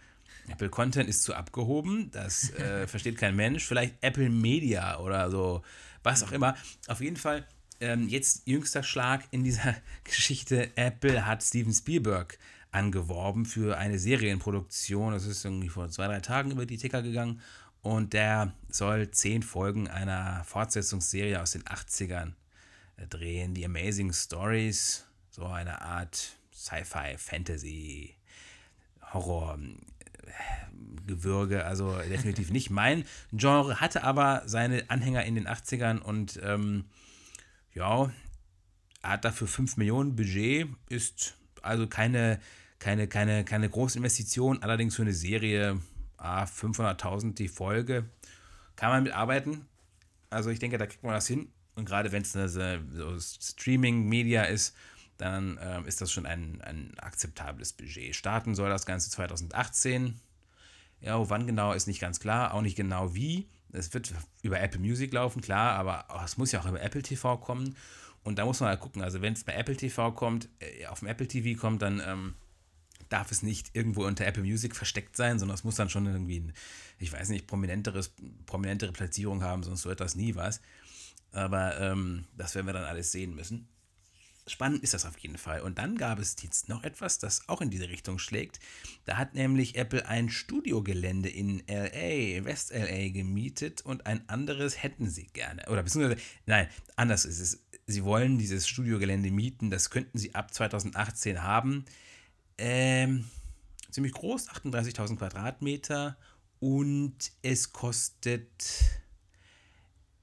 Apple 0.48 0.70
Content 0.70 1.08
ist 1.08 1.22
zu 1.22 1.34
abgehoben, 1.34 2.10
das 2.10 2.50
äh, 2.50 2.86
versteht 2.88 3.18
kein 3.18 3.36
Mensch. 3.36 3.64
Vielleicht 3.64 3.94
Apple 4.00 4.30
Media 4.30 4.98
oder 4.98 5.30
so, 5.30 5.62
was 6.02 6.22
auch 6.22 6.32
immer. 6.32 6.56
Auf 6.86 7.00
jeden 7.00 7.16
Fall, 7.16 7.46
ähm, 7.80 8.08
jetzt 8.08 8.46
jüngster 8.46 8.82
Schlag 8.82 9.24
in 9.30 9.44
dieser 9.44 9.76
Geschichte: 10.04 10.70
Apple 10.76 11.26
hat 11.26 11.42
Steven 11.42 11.72
Spielberg 11.72 12.38
angeworben 12.72 13.46
für 13.46 13.78
eine 13.78 13.98
Serienproduktion. 13.98 15.12
Das 15.12 15.26
ist 15.26 15.44
irgendwie 15.44 15.68
vor 15.68 15.88
zwei, 15.90 16.06
drei 16.06 16.20
Tagen 16.20 16.50
über 16.50 16.66
die 16.66 16.78
Ticker 16.78 17.02
gegangen. 17.02 17.40
Und 17.82 18.12
der 18.12 18.52
soll 18.68 19.10
zehn 19.10 19.42
Folgen 19.42 19.88
einer 19.88 20.42
Fortsetzungsserie 20.44 21.40
aus 21.40 21.52
den 21.52 21.62
80ern 21.62 22.32
drehen. 23.10 23.54
Die 23.54 23.64
Amazing 23.64 24.12
Stories, 24.12 25.04
so 25.30 25.46
eine 25.46 25.82
Art 25.82 26.36
Sci-Fi, 26.52 27.16
Fantasy, 27.18 28.16
Horror. 29.12 29.58
Gewürge, 31.06 31.64
also 31.66 31.98
definitiv 31.98 32.50
nicht 32.50 32.70
mein 32.70 33.04
Genre, 33.32 33.80
hatte 33.80 34.04
aber 34.04 34.42
seine 34.46 34.88
Anhänger 34.88 35.24
in 35.24 35.34
den 35.34 35.48
80ern 35.48 35.98
und 35.98 36.40
ähm, 36.42 36.84
ja, 37.74 38.10
hat 39.02 39.24
dafür 39.24 39.48
5 39.48 39.76
Millionen 39.76 40.16
Budget, 40.16 40.68
ist 40.88 41.34
also 41.60 41.86
keine, 41.86 42.40
keine, 42.82 43.06
keine, 43.06 43.44
keine 43.44 43.70
große 43.70 43.96
Investition, 43.96 44.60
allerdings 44.62 44.96
für 44.96 45.02
eine 45.02 45.14
Serie 45.14 45.78
ah, 46.16 46.44
500.000 46.44 47.34
die 47.34 47.46
Folge. 47.46 48.10
Kann 48.74 48.90
man 48.90 49.04
mitarbeiten. 49.04 49.66
Also 50.30 50.50
ich 50.50 50.58
denke, 50.58 50.78
da 50.78 50.86
kriegt 50.86 51.04
man 51.04 51.12
das 51.12 51.28
hin. 51.28 51.48
Und 51.76 51.84
gerade 51.84 52.10
wenn 52.10 52.22
es 52.22 52.34
eine 52.34 52.48
so 52.48 53.20
Streaming-Media 53.20 54.42
ist, 54.42 54.74
dann 55.16 55.58
äh, 55.58 55.82
ist 55.86 56.00
das 56.00 56.10
schon 56.10 56.26
ein, 56.26 56.60
ein 56.62 56.98
akzeptables 56.98 57.72
Budget. 57.72 58.16
Starten 58.16 58.56
soll 58.56 58.68
das 58.68 58.84
Ganze 58.84 59.10
2018. 59.10 60.20
Ja, 61.00 61.30
wann 61.30 61.46
genau 61.46 61.72
ist 61.72 61.86
nicht 61.86 62.00
ganz 62.00 62.18
klar, 62.18 62.52
auch 62.52 62.62
nicht 62.62 62.76
genau 62.76 63.14
wie. 63.14 63.48
Es 63.70 63.94
wird 63.94 64.12
über 64.42 64.60
Apple 64.60 64.80
Music 64.80 65.12
laufen, 65.12 65.40
klar, 65.40 65.74
aber 65.76 66.06
es 66.24 66.36
muss 66.36 66.50
ja 66.50 66.60
auch 66.60 66.66
über 66.66 66.82
Apple 66.82 67.02
TV 67.02 67.36
kommen. 67.38 67.76
Und 68.24 68.40
da 68.40 68.44
muss 68.44 68.58
man 68.58 68.70
halt 68.70 68.80
gucken, 68.80 69.02
also 69.02 69.22
wenn 69.22 69.34
es 69.34 69.44
bei 69.44 69.54
Apple 69.54 69.76
TV 69.76 70.10
kommt, 70.10 70.48
äh, 70.58 70.86
auf 70.86 70.98
dem 70.98 71.08
Apple 71.08 71.28
TV 71.28 71.58
kommt, 71.60 71.82
dann 71.82 72.02
ähm, 72.04 72.34
darf 73.12 73.30
es 73.30 73.42
nicht 73.42 73.70
irgendwo 73.74 74.04
unter 74.04 74.26
Apple 74.26 74.42
Music 74.42 74.74
versteckt 74.74 75.16
sein, 75.16 75.38
sondern 75.38 75.54
es 75.54 75.64
muss 75.64 75.74
dann 75.74 75.90
schon 75.90 76.06
irgendwie, 76.06 76.40
ein, 76.40 76.52
ich 76.98 77.12
weiß 77.12 77.28
nicht, 77.28 77.46
prominenteres, 77.46 78.12
prominentere 78.46 78.92
Platzierung 78.92 79.42
haben, 79.42 79.62
sonst 79.62 79.84
wird 79.84 80.00
das 80.00 80.14
nie 80.14 80.34
was. 80.34 80.60
Aber 81.32 81.78
ähm, 81.80 82.24
das 82.36 82.54
werden 82.54 82.66
wir 82.66 82.72
dann 82.72 82.84
alles 82.84 83.12
sehen 83.12 83.34
müssen. 83.34 83.68
Spannend 84.46 84.82
ist 84.82 84.92
das 84.92 85.06
auf 85.06 85.16
jeden 85.18 85.38
Fall. 85.38 85.60
Und 85.60 85.78
dann 85.78 85.96
gab 85.96 86.18
es 86.18 86.36
jetzt 86.42 86.68
noch 86.68 86.82
etwas, 86.82 87.18
das 87.18 87.48
auch 87.48 87.60
in 87.60 87.70
diese 87.70 87.88
Richtung 87.88 88.18
schlägt. 88.18 88.58
Da 89.04 89.16
hat 89.16 89.34
nämlich 89.34 89.76
Apple 89.76 90.06
ein 90.06 90.30
Studiogelände 90.30 91.28
in 91.28 91.62
LA, 91.68 92.44
West 92.44 92.72
LA 92.72 93.10
gemietet 93.10 93.82
und 93.82 94.06
ein 94.06 94.28
anderes 94.28 94.82
hätten 94.82 95.08
sie 95.08 95.28
gerne. 95.28 95.64
Oder 95.68 95.84
beziehungsweise, 95.84 96.20
nein, 96.46 96.68
anders 96.96 97.24
ist 97.24 97.38
es. 97.38 97.62
Sie 97.86 98.04
wollen 98.04 98.38
dieses 98.38 98.66
Studiogelände 98.66 99.30
mieten, 99.30 99.70
das 99.70 99.90
könnten 99.90 100.18
sie 100.18 100.34
ab 100.34 100.52
2018 100.52 101.42
haben. 101.42 101.84
Ähm, 102.58 103.24
ziemlich 103.90 104.12
groß, 104.12 104.48
38.000 104.48 105.16
Quadratmeter 105.16 106.16
und 106.60 107.16
es 107.42 107.72
kostet, 107.72 108.48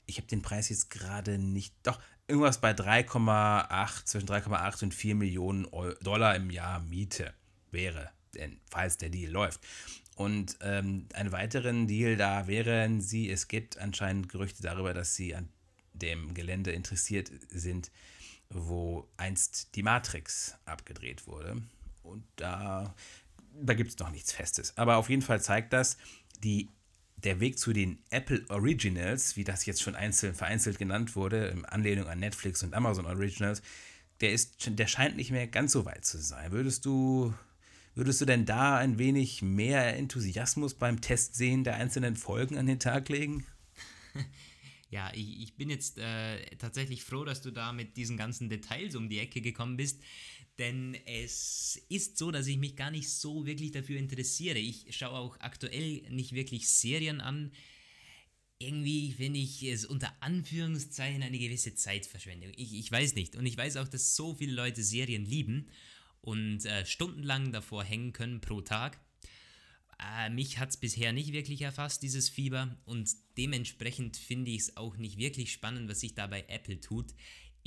ich 0.05 0.17
habe 0.17 0.27
den 0.27 0.41
Preis 0.41 0.69
jetzt 0.69 0.89
gerade 0.89 1.37
nicht, 1.37 1.73
doch, 1.83 1.99
irgendwas 2.27 2.61
bei 2.61 2.71
3,8, 2.71 4.05
zwischen 4.05 4.27
3,8 4.27 4.83
und 4.83 4.93
4 4.93 5.15
Millionen 5.15 5.67
Dollar 6.01 6.35
im 6.35 6.49
Jahr 6.49 6.79
Miete 6.79 7.33
wäre, 7.71 8.09
denn, 8.35 8.59
falls 8.69 8.97
der 8.97 9.09
Deal 9.09 9.31
läuft. 9.31 9.59
Und 10.15 10.57
ähm, 10.61 11.07
einen 11.13 11.31
weiteren 11.31 11.87
Deal 11.87 12.17
da 12.17 12.47
wären 12.47 13.01
sie, 13.01 13.29
es 13.29 13.47
gibt 13.47 13.77
anscheinend 13.77 14.29
Gerüchte 14.29 14.61
darüber, 14.61 14.93
dass 14.93 15.15
sie 15.15 15.33
an 15.33 15.49
dem 15.93 16.33
Gelände 16.33 16.71
interessiert 16.71 17.31
sind, 17.49 17.91
wo 18.49 19.07
einst 19.17 19.75
die 19.75 19.83
Matrix 19.83 20.57
abgedreht 20.65 21.27
wurde. 21.27 21.61
Und 22.03 22.23
da, 22.35 22.95
da 23.61 23.73
gibt 23.73 23.91
es 23.91 23.99
noch 23.99 24.11
nichts 24.11 24.31
Festes. 24.31 24.77
Aber 24.77 24.97
auf 24.97 25.09
jeden 25.09 25.21
Fall 25.21 25.41
zeigt 25.41 25.73
das, 25.73 25.97
die, 26.43 26.69
der 27.17 27.39
Weg 27.39 27.59
zu 27.59 27.73
den 27.73 27.99
Apple 28.09 28.45
Originals, 28.49 29.35
wie 29.35 29.43
das 29.43 29.65
jetzt 29.65 29.81
schon 29.81 29.95
einzeln 29.95 30.33
vereinzelt 30.33 30.77
genannt 30.77 31.15
wurde, 31.15 31.47
in 31.47 31.65
Anlehnung 31.65 32.07
an 32.07 32.19
Netflix 32.19 32.63
und 32.63 32.73
Amazon 32.73 33.05
Originals, 33.05 33.61
der, 34.21 34.33
ist, 34.33 34.67
der 34.67 34.87
scheint 34.87 35.15
nicht 35.15 35.31
mehr 35.31 35.47
ganz 35.47 35.71
so 35.71 35.85
weit 35.85 36.05
zu 36.05 36.17
sein. 36.19 36.51
Würdest 36.51 36.85
du, 36.85 37.33
würdest 37.95 38.21
du 38.21 38.25
denn 38.25 38.45
da 38.45 38.77
ein 38.77 38.99
wenig 38.99 39.41
mehr 39.41 39.95
Enthusiasmus 39.95 40.73
beim 40.73 41.01
Test 41.01 41.35
sehen 41.35 41.63
der 41.63 41.75
einzelnen 41.75 42.15
Folgen 42.15 42.57
an 42.57 42.65
den 42.65 42.79
Tag 42.79 43.09
legen? 43.09 43.45
Ja, 44.91 45.11
ich, 45.13 45.41
ich 45.41 45.55
bin 45.55 45.69
jetzt 45.69 45.99
äh, 45.99 46.43
tatsächlich 46.57 47.03
froh, 47.03 47.23
dass 47.23 47.41
du 47.41 47.51
da 47.51 47.73
mit 47.73 47.95
diesen 47.95 48.17
ganzen 48.17 48.49
Details 48.49 48.95
um 48.95 49.07
die 49.07 49.19
Ecke 49.19 49.39
gekommen 49.39 49.77
bist, 49.77 50.01
denn 50.59 50.95
es 51.05 51.81
ist 51.89 52.17
so, 52.17 52.31
dass 52.31 52.47
ich 52.47 52.57
mich 52.57 52.75
gar 52.75 52.91
nicht 52.91 53.09
so 53.09 53.45
wirklich 53.45 53.71
dafür 53.71 53.97
interessiere. 53.97 54.59
Ich 54.59 54.95
schaue 54.95 55.17
auch 55.17 55.39
aktuell 55.39 56.03
nicht 56.09 56.33
wirklich 56.33 56.69
Serien 56.69 57.21
an. 57.21 57.51
Irgendwie 58.59 59.13
finde 59.13 59.39
ich 59.39 59.63
es 59.63 59.85
unter 59.85 60.13
Anführungszeichen 60.21 61.23
eine 61.23 61.39
gewisse 61.39 61.75
Zeitverschwendung. 61.75 62.51
Ich, 62.57 62.73
ich 62.73 62.91
weiß 62.91 63.15
nicht. 63.15 63.37
Und 63.37 63.45
ich 63.45 63.57
weiß 63.57 63.77
auch, 63.77 63.87
dass 63.87 64.15
so 64.15 64.35
viele 64.35 64.51
Leute 64.51 64.83
Serien 64.83 65.25
lieben 65.25 65.69
und 66.21 66.65
äh, 66.65 66.85
stundenlang 66.85 67.53
davor 67.53 67.85
hängen 67.85 68.11
können 68.11 68.41
pro 68.41 68.59
Tag. 68.59 68.99
Äh, 69.97 70.29
mich 70.29 70.59
hat 70.59 70.69
es 70.69 70.77
bisher 70.77 71.13
nicht 71.13 71.31
wirklich 71.31 71.61
erfasst, 71.61 72.03
dieses 72.03 72.29
Fieber. 72.29 72.75
Und 72.85 73.09
dementsprechend 73.37 74.17
finde 74.17 74.51
ich 74.51 74.61
es 74.61 74.77
auch 74.77 74.97
nicht 74.97 75.17
wirklich 75.17 75.53
spannend, 75.53 75.89
was 75.89 76.01
sich 76.01 76.15
da 76.15 76.27
bei 76.27 76.43
Apple 76.49 76.81
tut. 76.81 77.13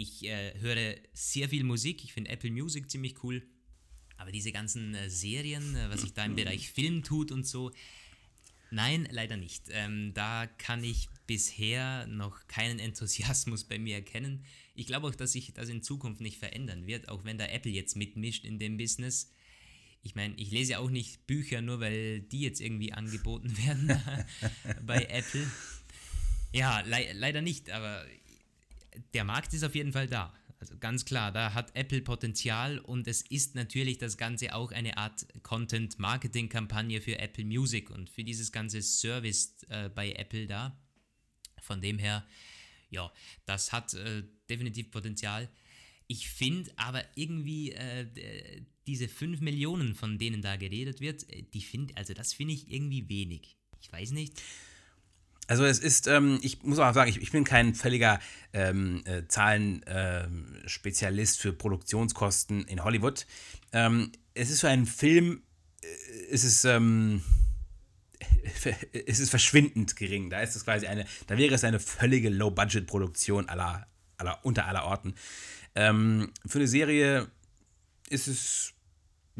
Ich 0.02 0.24
äh, 0.24 0.58
höre 0.58 0.96
sehr 1.12 1.48
viel 1.48 1.62
Musik, 1.62 2.02
ich 2.02 2.12
finde 2.12 2.30
Apple 2.30 2.50
Music 2.50 2.90
ziemlich 2.90 3.22
cool, 3.22 3.46
aber 4.16 4.32
diese 4.32 4.50
ganzen 4.50 4.96
äh, 4.96 5.08
Serien, 5.08 5.76
äh, 5.76 5.90
was 5.90 6.00
sich 6.00 6.12
da 6.12 6.24
im 6.24 6.34
Bereich 6.34 6.72
Film 6.72 7.04
tut 7.04 7.30
und 7.30 7.46
so, 7.46 7.70
nein, 8.72 9.06
leider 9.12 9.36
nicht. 9.36 9.66
Ähm, 9.70 10.12
da 10.12 10.48
kann 10.58 10.82
ich 10.82 11.08
bisher 11.28 12.08
noch 12.08 12.48
keinen 12.48 12.80
Enthusiasmus 12.80 13.62
bei 13.62 13.78
mir 13.78 13.94
erkennen. 13.94 14.44
Ich 14.74 14.86
glaube 14.86 15.06
auch, 15.06 15.14
dass 15.14 15.32
sich 15.32 15.52
das 15.52 15.68
in 15.68 15.84
Zukunft 15.84 16.20
nicht 16.20 16.38
verändern 16.38 16.88
wird, 16.88 17.08
auch 17.08 17.22
wenn 17.22 17.38
da 17.38 17.46
Apple 17.46 17.70
jetzt 17.70 17.94
mitmischt 17.94 18.44
in 18.44 18.58
dem 18.58 18.76
Business. 18.78 19.30
Ich 20.02 20.16
meine, 20.16 20.34
ich 20.34 20.50
lese 20.50 20.72
ja 20.72 20.78
auch 20.80 20.90
nicht 20.90 21.28
Bücher, 21.28 21.62
nur 21.62 21.78
weil 21.78 22.22
die 22.22 22.40
jetzt 22.40 22.60
irgendwie 22.60 22.92
angeboten 22.92 23.56
werden 23.64 24.02
bei 24.84 25.04
Apple. 25.04 25.48
Ja, 26.52 26.80
le 26.80 27.12
leider 27.14 27.40
nicht, 27.40 27.70
aber 27.70 28.04
der 29.14 29.24
Markt 29.24 29.54
ist 29.54 29.64
auf 29.64 29.74
jeden 29.74 29.92
Fall 29.92 30.06
da. 30.06 30.34
Also 30.62 30.78
ganz 30.78 31.04
klar, 31.04 31.32
da 31.32 31.54
hat 31.54 31.74
Apple 31.74 32.02
Potenzial 32.02 32.78
und 32.78 33.08
es 33.08 33.22
ist 33.22 33.56
natürlich 33.56 33.98
das 33.98 34.16
Ganze 34.16 34.54
auch 34.54 34.70
eine 34.70 34.96
Art 34.96 35.26
Content-Marketing-Kampagne 35.42 37.00
für 37.00 37.18
Apple 37.18 37.44
Music 37.44 37.90
und 37.90 38.08
für 38.08 38.22
dieses 38.22 38.52
ganze 38.52 38.80
Service 38.80 39.56
äh, 39.68 39.88
bei 39.88 40.12
Apple 40.12 40.46
da. 40.46 40.80
Von 41.60 41.80
dem 41.80 41.98
her, 41.98 42.24
ja, 42.90 43.12
das 43.44 43.72
hat 43.72 43.94
äh, 43.94 44.22
definitiv 44.48 44.92
Potenzial. 44.92 45.48
Ich 46.06 46.28
finde 46.28 46.70
aber 46.76 47.04
irgendwie 47.16 47.72
äh, 47.72 48.62
diese 48.86 49.08
5 49.08 49.40
Millionen, 49.40 49.94
von 49.94 50.18
denen 50.18 50.42
da 50.42 50.56
geredet 50.56 51.00
wird, 51.00 51.28
äh, 51.28 51.42
die 51.42 51.62
finde, 51.62 51.96
also 51.96 52.14
das 52.14 52.32
finde 52.32 52.54
ich 52.54 52.70
irgendwie 52.70 53.08
wenig. 53.08 53.56
Ich 53.80 53.90
weiß 53.90 54.12
nicht. 54.12 54.40
Also 55.48 55.64
es 55.64 55.80
ist, 55.80 56.06
ähm, 56.06 56.38
ich 56.42 56.62
muss 56.62 56.78
auch 56.78 56.94
sagen, 56.94 57.10
ich, 57.10 57.20
ich 57.20 57.32
bin 57.32 57.42
kein 57.44 57.74
völliger 57.74 58.20
ähm, 58.52 59.02
äh, 59.06 59.26
Zahlenspezialist 59.26 61.36
ähm, 61.36 61.42
für 61.42 61.52
Produktionskosten 61.52 62.64
in 62.66 62.84
Hollywood. 62.84 63.26
Ähm, 63.72 64.12
es 64.34 64.50
ist 64.50 64.60
für 64.60 64.68
einen 64.68 64.86
Film, 64.86 65.42
äh, 65.82 65.86
es 66.30 66.44
ist, 66.44 66.64
ähm, 66.64 67.22
es 69.06 69.18
ist 69.18 69.30
verschwindend 69.30 69.96
gering. 69.96 70.30
Da 70.30 70.40
ist 70.40 70.54
es 70.54 70.64
quasi 70.64 70.86
eine, 70.86 71.06
da 71.26 71.36
wäre 71.36 71.54
es 71.54 71.64
eine 71.64 71.80
völlige 71.80 72.30
Low-Budget-Produktion 72.30 73.48
aller, 73.48 73.88
aller, 74.16 74.38
unter 74.44 74.66
aller 74.66 74.84
Orten. 74.84 75.14
Ähm, 75.74 76.30
für 76.46 76.58
eine 76.58 76.68
Serie 76.68 77.26
ist 78.10 78.28
es, 78.28 78.74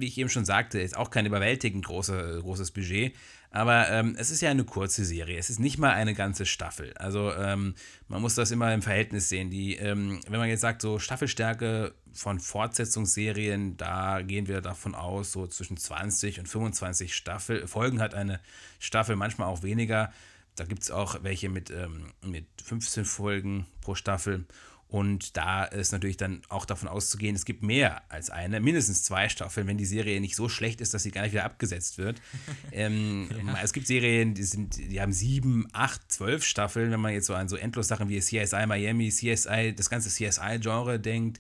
wie 0.03 0.09
ich 0.09 0.19
eben 0.19 0.29
schon 0.29 0.45
sagte, 0.45 0.81
ist 0.81 0.97
auch 0.97 1.11
kein 1.11 1.25
überwältigend 1.25 1.87
große, 1.87 2.41
großes 2.43 2.73
Budget. 2.73 3.15
Aber 3.51 3.89
ähm, 3.91 4.17
es 4.19 4.31
ist 4.31 4.41
ja 4.41 4.51
eine 4.51 4.65
kurze 4.65 5.05
Serie. 5.05 5.39
Es 5.39 5.49
ist 5.49 5.61
nicht 5.61 5.79
mal 5.79 5.93
eine 5.93 6.15
ganze 6.15 6.45
Staffel. 6.45 6.93
Also 6.95 7.33
ähm, 7.35 7.75
man 8.09 8.21
muss 8.21 8.35
das 8.35 8.51
immer 8.51 8.73
im 8.75 8.83
Verhältnis 8.83 9.29
sehen. 9.29 9.51
Die, 9.51 9.77
ähm, 9.77 10.21
wenn 10.29 10.41
man 10.41 10.49
jetzt 10.49 10.63
sagt, 10.63 10.83
so 10.83 10.99
Staffelstärke 10.99 11.95
von 12.13 12.41
Fortsetzungsserien, 12.41 13.77
da 13.77 14.23
gehen 14.23 14.49
wir 14.49 14.61
davon 14.61 14.95
aus, 14.95 15.33
so 15.33 15.47
zwischen 15.47 15.77
20 15.77 16.41
und 16.41 16.49
25 16.49 17.15
Staffel, 17.15 17.67
Folgen 17.69 18.01
hat 18.01 18.15
eine 18.15 18.41
Staffel, 18.79 19.17
manchmal 19.17 19.49
auch 19.49 19.63
weniger. 19.63 20.13
Da 20.57 20.65
gibt 20.65 20.83
es 20.83 20.91
auch 20.91 21.23
welche 21.23 21.49
mit, 21.49 21.71
ähm, 21.71 22.13
mit 22.23 22.47
15 22.65 23.05
Folgen 23.05 23.67
pro 23.83 23.95
Staffel. 23.95 24.47
Und 24.93 25.39
da 25.39 25.65
ist 25.65 25.93
natürlich 25.93 26.19
dann 26.19 26.43
auch 26.51 26.67
davon 26.67 26.87
auszugehen, 26.87 27.35
es 27.35 27.47
gibt 27.47 27.63
mehr 27.63 28.03
als 28.11 28.29
eine, 28.29 28.61
mindestens 28.61 29.03
zwei 29.03 29.31
Staffeln, 29.31 29.67
wenn 29.67 29.79
die 29.79 29.87
Serie 29.87 30.21
nicht 30.21 30.37
so 30.37 30.51
schlecht 30.51 30.83
ist, 30.83 30.93
dass 30.93 31.03
sie 31.03 31.11
gar 31.11 31.23
nicht 31.23 31.33
wieder 31.33 31.47
abgesetzt 31.47 31.97
wird. 31.97 32.21
ähm, 32.73 33.31
ja. 33.47 33.59
Es 33.63 33.73
gibt 33.73 33.87
Serien, 33.87 34.35
die, 34.35 34.43
sind, 34.43 34.77
die 34.77 35.01
haben 35.01 35.15
sieben, 35.15 35.67
acht, 35.73 36.13
zwölf 36.13 36.45
Staffeln, 36.45 36.91
wenn 36.91 37.01
man 37.01 37.15
jetzt 37.15 37.27
so 37.27 37.35
an 37.35 37.49
so 37.49 37.57
Endlossachen 37.57 38.11
wie 38.11 38.21
CSI 38.21 38.67
Miami, 38.67 39.09
CSI, 39.09 39.75
das 39.75 39.89
ganze 39.89 40.11
CSI-Genre 40.11 41.01
denkt. 41.01 41.39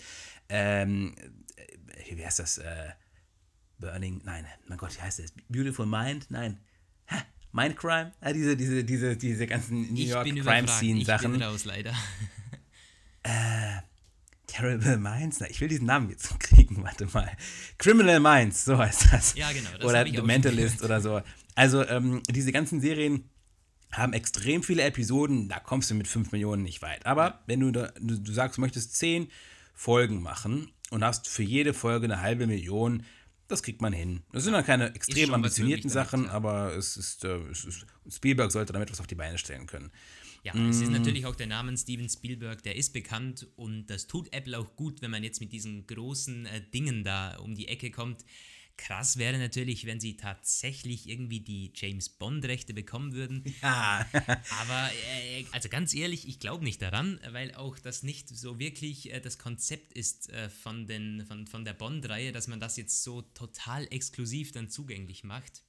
Ähm, 0.48 1.14
wie 2.10 2.24
heißt 2.24 2.38
das? 2.38 2.56
Äh, 2.56 2.88
Burning, 3.78 4.22
nein, 4.24 4.46
mein 4.66 4.78
Gott, 4.78 4.96
wie 4.96 5.02
heißt 5.02 5.18
das? 5.18 5.34
Beautiful 5.50 5.84
Mind? 5.84 6.30
Nein. 6.30 6.58
Mindcrime? 7.52 8.12
Ah, 8.22 8.32
diese, 8.32 8.56
diese, 8.56 8.82
diese, 8.82 9.14
diese 9.14 9.46
ganzen 9.46 9.92
New 9.92 10.00
York 10.00 10.24
Crime 10.24 10.68
Scene 10.68 11.04
Sachen. 11.04 11.34
Ich 11.34 11.38
bin 11.38 11.46
raus, 11.46 11.66
leider. 11.66 11.92
Äh, 13.22 13.82
Terrible 14.46 14.98
Minds? 14.98 15.40
Na, 15.40 15.48
ich 15.48 15.60
will 15.60 15.68
diesen 15.68 15.86
Namen 15.86 16.10
jetzt 16.10 16.38
kriegen, 16.40 16.82
warte 16.82 17.06
mal. 17.06 17.30
Criminal 17.78 18.20
Minds, 18.20 18.64
so 18.64 18.76
heißt 18.76 19.12
das. 19.12 19.34
Ja, 19.34 19.50
genau. 19.52 19.70
Das 19.78 19.84
oder 19.84 20.06
The 20.06 20.22
Mentalist 20.22 20.82
oder 20.82 21.00
so. 21.00 21.22
Also, 21.54 21.86
ähm, 21.86 22.22
diese 22.28 22.52
ganzen 22.52 22.80
Serien 22.80 23.28
haben 23.92 24.14
extrem 24.14 24.62
viele 24.62 24.82
Episoden, 24.82 25.48
da 25.48 25.60
kommst 25.60 25.90
du 25.90 25.94
mit 25.94 26.08
5 26.08 26.32
Millionen 26.32 26.62
nicht 26.62 26.82
weit. 26.82 27.04
Aber 27.06 27.42
wenn 27.46 27.60
du, 27.60 27.70
da, 27.70 27.92
du, 28.00 28.18
du 28.18 28.32
sagst, 28.32 28.56
du 28.56 28.62
möchtest 28.62 28.96
10 28.96 29.28
Folgen 29.74 30.22
machen 30.22 30.70
und 30.90 31.04
hast 31.04 31.28
für 31.28 31.42
jede 31.42 31.74
Folge 31.74 32.04
eine 32.04 32.20
halbe 32.20 32.46
Million, 32.46 33.04
das 33.48 33.62
kriegt 33.62 33.82
man 33.82 33.92
hin. 33.92 34.22
Das 34.32 34.44
sind 34.44 34.54
dann 34.54 34.64
keine 34.64 34.94
extrem 34.94 35.34
ambitionierten 35.34 35.90
Sachen, 35.90 36.20
damit, 36.20 36.30
ja. 36.30 36.36
aber 36.36 36.74
es 36.74 36.96
ist, 36.96 37.24
äh, 37.24 37.36
es 37.50 37.64
ist, 37.64 37.86
Spielberg 38.10 38.50
sollte 38.50 38.72
damit 38.72 38.90
was 38.90 39.00
auf 39.00 39.06
die 39.06 39.14
Beine 39.14 39.36
stellen 39.36 39.66
können. 39.66 39.90
Ja, 40.42 40.54
mm. 40.54 40.70
es 40.70 40.80
ist 40.80 40.90
natürlich 40.90 41.26
auch 41.26 41.36
der 41.36 41.46
Name 41.46 41.76
Steven 41.76 42.08
Spielberg, 42.08 42.62
der 42.62 42.76
ist 42.76 42.92
bekannt 42.92 43.46
und 43.56 43.86
das 43.86 44.08
tut 44.08 44.32
Apple 44.32 44.58
auch 44.58 44.74
gut, 44.74 45.00
wenn 45.00 45.10
man 45.10 45.22
jetzt 45.22 45.40
mit 45.40 45.52
diesen 45.52 45.86
großen 45.86 46.46
äh, 46.46 46.62
Dingen 46.70 47.04
da 47.04 47.36
um 47.38 47.54
die 47.54 47.68
Ecke 47.68 47.90
kommt. 47.90 48.24
Krass 48.78 49.18
wäre 49.18 49.38
natürlich, 49.38 49.86
wenn 49.86 50.00
sie 50.00 50.16
tatsächlich 50.16 51.08
irgendwie 51.08 51.40
die 51.40 51.72
James 51.76 52.08
Bond-Rechte 52.08 52.74
bekommen 52.74 53.12
würden. 53.12 53.44
Ja. 53.62 54.04
Aber, 54.60 54.90
äh, 55.08 55.44
also 55.52 55.68
ganz 55.68 55.94
ehrlich, 55.94 56.26
ich 56.26 56.40
glaube 56.40 56.64
nicht 56.64 56.82
daran, 56.82 57.20
weil 57.30 57.54
auch 57.54 57.78
das 57.78 58.02
nicht 58.02 58.28
so 58.28 58.58
wirklich 58.58 59.12
äh, 59.12 59.20
das 59.20 59.38
Konzept 59.38 59.92
ist 59.92 60.30
äh, 60.30 60.48
von, 60.50 60.86
den, 60.86 61.24
von, 61.26 61.46
von 61.46 61.64
der 61.64 61.74
Bond-Reihe, 61.74 62.32
dass 62.32 62.48
man 62.48 62.58
das 62.58 62.76
jetzt 62.76 63.04
so 63.04 63.22
total 63.22 63.86
exklusiv 63.92 64.50
dann 64.50 64.68
zugänglich 64.68 65.22
macht. 65.22 65.62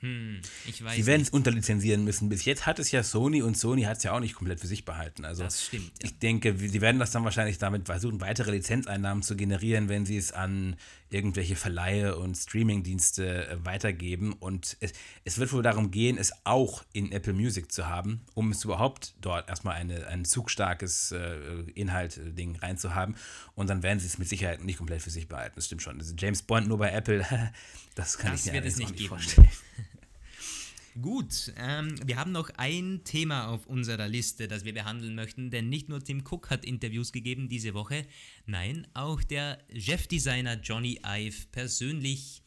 Hm, 0.00 0.40
ich 0.66 0.82
weiß. 0.82 0.94
Sie 0.94 1.04
werden 1.04 1.20
es 1.20 1.30
unterlizenzieren 1.30 2.04
müssen. 2.04 2.30
Bis 2.30 2.46
jetzt 2.46 2.66
hat 2.66 2.78
es 2.78 2.90
ja 2.90 3.02
Sony 3.02 3.42
und 3.42 3.56
Sony 3.56 3.82
hat 3.82 3.98
es 3.98 4.04
ja 4.04 4.12
auch 4.12 4.20
nicht 4.20 4.34
komplett 4.34 4.58
für 4.60 4.66
sich 4.66 4.84
behalten. 4.86 5.26
Also 5.26 5.42
das 5.42 5.66
stimmt. 5.66 5.92
Ja. 6.00 6.08
Ich 6.08 6.18
denke, 6.18 6.56
sie 6.56 6.80
werden 6.80 6.98
das 6.98 7.10
dann 7.10 7.24
wahrscheinlich 7.24 7.58
damit 7.58 7.86
versuchen, 7.86 8.20
weitere 8.20 8.50
Lizenzeinnahmen 8.52 9.22
zu 9.22 9.36
generieren, 9.36 9.88
wenn 9.90 10.06
sie 10.06 10.16
es 10.16 10.32
an 10.32 10.76
irgendwelche 11.10 11.56
Verleihe 11.56 12.16
und 12.16 12.36
Streamingdienste 12.36 13.48
äh, 13.48 13.64
weitergeben. 13.64 14.32
Und 14.32 14.76
es, 14.80 14.92
es, 15.24 15.38
wird 15.38 15.52
wohl 15.52 15.62
darum 15.62 15.90
gehen, 15.90 16.16
es 16.16 16.32
auch 16.44 16.84
in 16.92 17.12
Apple 17.12 17.32
Music 17.32 17.70
zu 17.70 17.86
haben, 17.88 18.22
um 18.34 18.52
es 18.52 18.64
überhaupt 18.64 19.14
dort 19.20 19.48
erstmal 19.48 19.74
eine, 19.74 20.06
ein 20.06 20.24
zugstarkes 20.24 21.12
äh, 21.12 21.60
Inhalt-Ding 21.74 22.56
reinzuhaben. 22.56 23.16
Und 23.54 23.68
dann 23.68 23.82
werden 23.82 23.98
sie 23.98 24.06
es 24.06 24.18
mit 24.18 24.28
Sicherheit 24.28 24.64
nicht 24.64 24.78
komplett 24.78 25.02
für 25.02 25.10
sich 25.10 25.28
behalten. 25.28 25.56
Das 25.56 25.66
stimmt 25.66 25.82
schon. 25.82 25.98
Also 25.98 26.14
James 26.16 26.42
Bond 26.42 26.68
nur 26.68 26.78
bei 26.78 26.90
Apple, 26.90 27.26
das 27.96 28.16
kann 28.16 28.32
das 28.32 28.46
ich 28.46 28.52
mir 28.52 28.62
wird 28.62 28.66
es 28.66 28.76
nicht, 28.78 28.92
nicht 28.92 29.08
vorstellen. 29.08 29.48
Gut, 31.00 31.52
ähm, 31.56 31.94
wir 32.04 32.16
haben 32.16 32.32
noch 32.32 32.50
ein 32.56 33.02
Thema 33.04 33.48
auf 33.48 33.66
unserer 33.66 34.08
Liste, 34.08 34.48
das 34.48 34.64
wir 34.64 34.74
behandeln 34.74 35.14
möchten, 35.14 35.50
denn 35.50 35.68
nicht 35.68 35.88
nur 35.88 36.02
Tim 36.02 36.24
Cook 36.28 36.50
hat 36.50 36.64
Interviews 36.64 37.12
gegeben 37.12 37.48
diese 37.48 37.74
Woche, 37.74 38.06
nein, 38.46 38.88
auch 38.92 39.22
der 39.22 39.58
Chefdesigner 39.72 40.54
Johnny 40.60 41.00
Ive 41.06 41.46
persönlich 41.52 42.42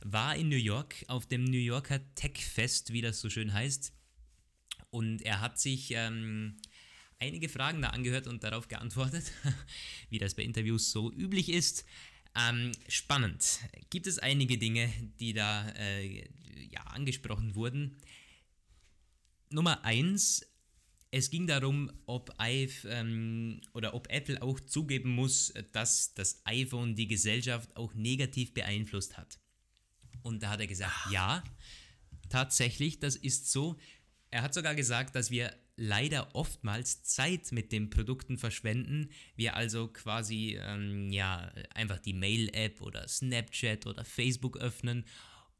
war 0.00 0.36
in 0.36 0.48
New 0.48 0.56
York 0.56 1.04
auf 1.08 1.26
dem 1.26 1.42
New 1.42 1.58
Yorker 1.58 2.00
Tech 2.14 2.44
Fest, 2.44 2.92
wie 2.92 3.00
das 3.00 3.20
so 3.20 3.28
schön 3.28 3.52
heißt, 3.52 3.92
und 4.90 5.22
er 5.22 5.40
hat 5.40 5.58
sich 5.58 5.90
ähm, 5.90 6.58
einige 7.18 7.48
Fragen 7.48 7.82
da 7.82 7.88
angehört 7.88 8.28
und 8.28 8.44
darauf 8.44 8.68
geantwortet, 8.68 9.24
wie 10.10 10.18
das 10.18 10.34
bei 10.34 10.44
Interviews 10.44 10.92
so 10.92 11.10
üblich 11.12 11.48
ist. 11.48 11.84
Ähm, 12.34 12.72
spannend. 12.88 13.60
Gibt 13.90 14.06
es 14.06 14.18
einige 14.18 14.56
Dinge, 14.56 14.90
die 15.20 15.32
da 15.32 15.68
äh, 15.70 16.28
ja, 16.70 16.80
angesprochen 16.84 17.54
wurden? 17.54 17.98
Nummer 19.50 19.84
eins, 19.84 20.46
es 21.10 21.28
ging 21.28 21.46
darum, 21.46 21.92
ob 22.06 22.34
Ive 22.40 22.88
ähm, 22.88 23.60
oder 23.74 23.92
ob 23.92 24.10
Apple 24.10 24.40
auch 24.40 24.58
zugeben 24.60 25.10
muss, 25.10 25.52
dass 25.72 26.14
das 26.14 26.40
iPhone 26.46 26.94
die 26.94 27.06
Gesellschaft 27.06 27.76
auch 27.76 27.92
negativ 27.92 28.54
beeinflusst 28.54 29.18
hat. 29.18 29.38
Und 30.22 30.42
da 30.42 30.50
hat 30.50 30.60
er 30.60 30.66
gesagt, 30.66 30.94
ja, 31.10 31.44
tatsächlich, 32.30 32.98
das 32.98 33.16
ist 33.16 33.52
so. 33.52 33.78
Er 34.30 34.40
hat 34.40 34.54
sogar 34.54 34.74
gesagt, 34.74 35.14
dass 35.14 35.30
wir 35.30 35.54
leider 35.76 36.34
oftmals 36.34 37.02
Zeit 37.02 37.50
mit 37.52 37.72
den 37.72 37.90
Produkten 37.90 38.38
verschwenden. 38.38 39.10
Wir 39.36 39.56
also 39.56 39.88
quasi 39.88 40.58
ähm, 40.60 41.10
ja 41.10 41.52
einfach 41.74 41.98
die 41.98 42.12
Mail-App 42.12 42.82
oder 42.82 43.08
Snapchat 43.08 43.86
oder 43.86 44.04
Facebook 44.04 44.58
öffnen, 44.58 45.04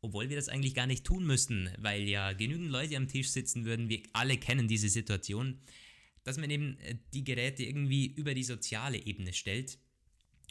obwohl 0.00 0.28
wir 0.28 0.36
das 0.36 0.48
eigentlich 0.48 0.74
gar 0.74 0.86
nicht 0.86 1.04
tun 1.04 1.24
müssten, 1.24 1.70
weil 1.78 2.08
ja 2.08 2.32
genügend 2.32 2.70
Leute 2.70 2.96
am 2.96 3.08
Tisch 3.08 3.30
sitzen 3.30 3.64
würden. 3.64 3.88
Wir 3.88 4.02
alle 4.12 4.36
kennen 4.36 4.68
diese 4.68 4.88
Situation, 4.88 5.60
dass 6.24 6.38
man 6.38 6.50
eben 6.50 6.78
äh, 6.80 6.96
die 7.14 7.24
Geräte 7.24 7.62
irgendwie 7.64 8.06
über 8.06 8.34
die 8.34 8.44
soziale 8.44 8.98
Ebene 8.98 9.32
stellt. 9.32 9.78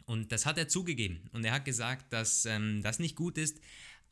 Und 0.05 0.31
das 0.31 0.45
hat 0.45 0.57
er 0.57 0.67
zugegeben. 0.67 1.29
Und 1.31 1.45
er 1.45 1.53
hat 1.53 1.65
gesagt, 1.65 2.11
dass 2.11 2.45
ähm, 2.45 2.81
das 2.81 2.99
nicht 2.99 3.15
gut 3.15 3.37
ist. 3.37 3.61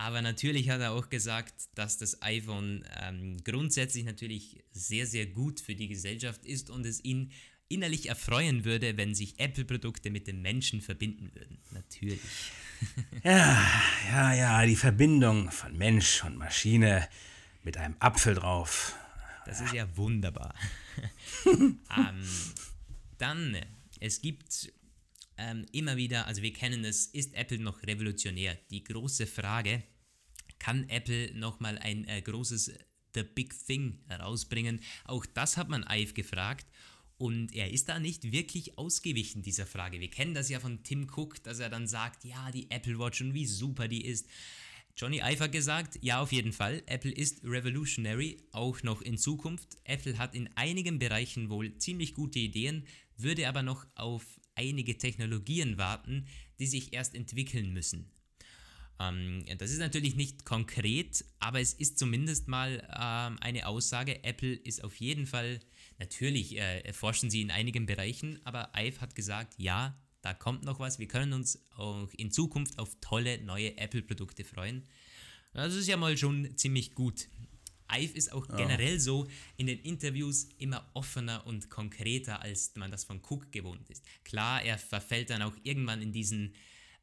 Aber 0.01 0.21
natürlich 0.21 0.69
hat 0.69 0.79
er 0.79 0.93
auch 0.93 1.09
gesagt, 1.09 1.53
dass 1.75 1.97
das 1.97 2.21
iPhone 2.21 2.85
ähm, 3.01 3.35
grundsätzlich 3.43 4.05
natürlich 4.05 4.63
sehr, 4.71 5.05
sehr 5.05 5.27
gut 5.27 5.59
für 5.59 5.75
die 5.75 5.89
Gesellschaft 5.89 6.45
ist 6.45 6.69
und 6.69 6.85
es 6.85 7.03
ihn 7.03 7.33
innerlich 7.67 8.07
erfreuen 8.07 8.63
würde, 8.63 8.95
wenn 8.95 9.13
sich 9.13 9.37
Apple-Produkte 9.41 10.09
mit 10.09 10.25
den 10.25 10.41
Menschen 10.41 10.79
verbinden 10.79 11.31
würden. 11.35 11.59
Natürlich. 11.71 12.21
ja, 13.25 13.61
ja, 14.09 14.33
ja, 14.33 14.65
die 14.65 14.77
Verbindung 14.77 15.51
von 15.51 15.77
Mensch 15.77 16.23
und 16.23 16.37
Maschine 16.37 17.09
mit 17.65 17.75
einem 17.75 17.97
Apfel 17.99 18.35
drauf. 18.35 18.95
Das 19.45 19.59
ist 19.59 19.73
ja 19.73 19.85
wunderbar. 19.97 20.55
ähm, 21.45 21.77
dann, 23.17 23.57
es 23.99 24.21
gibt 24.21 24.71
ähm, 25.39 25.65
immer 25.71 25.97
wieder, 25.97 26.27
also 26.27 26.41
wir 26.41 26.53
kennen 26.53 26.83
es, 26.85 27.07
ist 27.07 27.33
Apple 27.33 27.59
noch 27.59 27.81
revolutionär? 27.83 28.57
Die 28.69 28.83
große 28.83 29.25
Frage, 29.25 29.83
kann 30.59 30.87
Apple 30.89 31.33
nochmal 31.33 31.77
ein 31.77 32.05
äh, 32.07 32.21
großes 32.21 32.73
The 33.15 33.23
Big 33.23 33.55
Thing 33.65 34.03
herausbringen? 34.07 34.81
Auch 35.05 35.25
das 35.25 35.57
hat 35.57 35.69
man 35.69 35.85
Ive 35.89 36.13
gefragt. 36.13 36.67
Und 37.17 37.53
er 37.53 37.71
ist 37.71 37.89
da 37.89 37.99
nicht 37.99 38.31
wirklich 38.31 38.77
ausgewichen 38.77 39.41
dieser 39.41 39.65
Frage. 39.65 39.99
Wir 39.99 40.09
kennen 40.09 40.33
das 40.33 40.47
ja 40.47 40.59
von 40.59 40.83
Tim 40.83 41.09
Cook, 41.13 41.43
dass 41.43 41.59
er 41.59 41.69
dann 41.69 41.85
sagt, 41.85 42.23
ja, 42.23 42.49
die 42.51 42.71
Apple 42.71 42.97
Watch 42.97 43.19
und 43.21 43.33
wie 43.33 43.45
super 43.45 43.89
die 43.89 44.05
ist. 44.05 44.27
Johnny 44.95 45.17
Ive 45.17 45.45
hat 45.45 45.51
gesagt, 45.51 45.99
ja, 46.01 46.21
auf 46.21 46.31
jeden 46.31 46.53
Fall. 46.53 46.83
Apple 46.85 47.11
ist 47.11 47.43
revolutionary, 47.43 48.37
auch 48.51 48.83
noch 48.83 49.01
in 49.01 49.17
Zukunft. 49.17 49.77
Apple 49.83 50.17
hat 50.17 50.35
in 50.35 50.49
einigen 50.55 50.99
Bereichen 50.99 51.49
wohl 51.49 51.77
ziemlich 51.77 52.13
gute 52.13 52.39
Ideen, 52.39 52.85
würde 53.17 53.49
aber 53.49 53.63
noch 53.63 53.85
auf 53.95 54.38
einige 54.59 54.97
Technologien 54.97 55.77
warten, 55.77 56.27
die 56.59 56.67
sich 56.67 56.93
erst 56.93 57.15
entwickeln 57.15 57.71
müssen. 57.71 58.11
Ähm, 58.99 59.45
das 59.57 59.71
ist 59.71 59.79
natürlich 59.79 60.15
nicht 60.15 60.45
konkret, 60.45 61.23
aber 61.39 61.61
es 61.61 61.73
ist 61.73 61.97
zumindest 61.97 62.47
mal 62.47 62.85
ähm, 62.89 63.37
eine 63.39 63.67
Aussage. 63.67 64.23
Apple 64.23 64.53
ist 64.53 64.83
auf 64.83 64.95
jeden 64.97 65.25
Fall, 65.25 65.61
natürlich 65.97 66.57
äh, 66.57 66.91
forschen 66.91 67.29
sie 67.29 67.41
in 67.41 67.51
einigen 67.51 67.85
Bereichen, 67.85 68.39
aber 68.43 68.71
Ive 68.77 68.99
hat 68.99 69.15
gesagt, 69.15 69.53
ja, 69.57 69.97
da 70.21 70.33
kommt 70.33 70.65
noch 70.65 70.79
was. 70.79 70.99
Wir 70.99 71.07
können 71.07 71.31
uns 71.31 71.59
auch 71.77 72.09
in 72.17 72.29
Zukunft 72.31 72.77
auf 72.77 72.97
tolle 72.99 73.41
neue 73.41 73.77
Apple-Produkte 73.77 74.43
freuen. 74.43 74.83
Das 75.53 75.73
ist 75.73 75.87
ja 75.87 75.95
mal 75.95 76.17
schon 76.17 76.57
ziemlich 76.57 76.93
gut. 76.93 77.29
Ive 77.91 78.13
ist 78.13 78.31
auch 78.31 78.47
ja. 78.49 78.55
generell 78.55 78.99
so 78.99 79.27
in 79.57 79.67
den 79.67 79.79
Interviews 79.79 80.49
immer 80.57 80.89
offener 80.93 81.45
und 81.45 81.69
konkreter, 81.69 82.41
als 82.41 82.75
man 82.75 82.91
das 82.91 83.03
von 83.03 83.21
Cook 83.27 83.51
gewohnt 83.51 83.89
ist. 83.89 84.03
Klar, 84.23 84.63
er 84.63 84.77
verfällt 84.77 85.29
dann 85.29 85.41
auch 85.41 85.53
irgendwann 85.63 86.01
in 86.01 86.11
diesen 86.11 86.53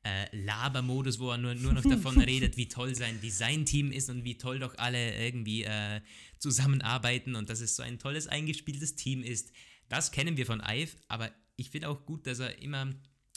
äh, 0.04 0.36
Labermodus, 0.36 1.18
wo 1.18 1.30
er 1.30 1.38
nur, 1.38 1.54
nur 1.54 1.72
noch 1.72 1.82
davon 1.88 2.20
redet, 2.20 2.56
wie 2.56 2.68
toll 2.68 2.94
sein 2.94 3.20
Designteam 3.20 3.90
ist 3.90 4.08
und 4.08 4.24
wie 4.24 4.38
toll 4.38 4.58
doch 4.58 4.76
alle 4.78 5.18
irgendwie 5.18 5.64
äh, 5.64 6.00
zusammenarbeiten 6.38 7.34
und 7.34 7.50
dass 7.50 7.60
es 7.60 7.76
so 7.76 7.82
ein 7.82 7.98
tolles 7.98 8.28
eingespieltes 8.28 8.94
Team 8.94 9.22
ist. 9.22 9.52
Das 9.88 10.12
kennen 10.12 10.36
wir 10.36 10.46
von 10.46 10.62
Ive, 10.64 10.96
aber 11.08 11.30
ich 11.56 11.70
finde 11.70 11.88
auch 11.88 12.04
gut, 12.06 12.26
dass 12.26 12.38
er 12.38 12.60
immer 12.60 12.94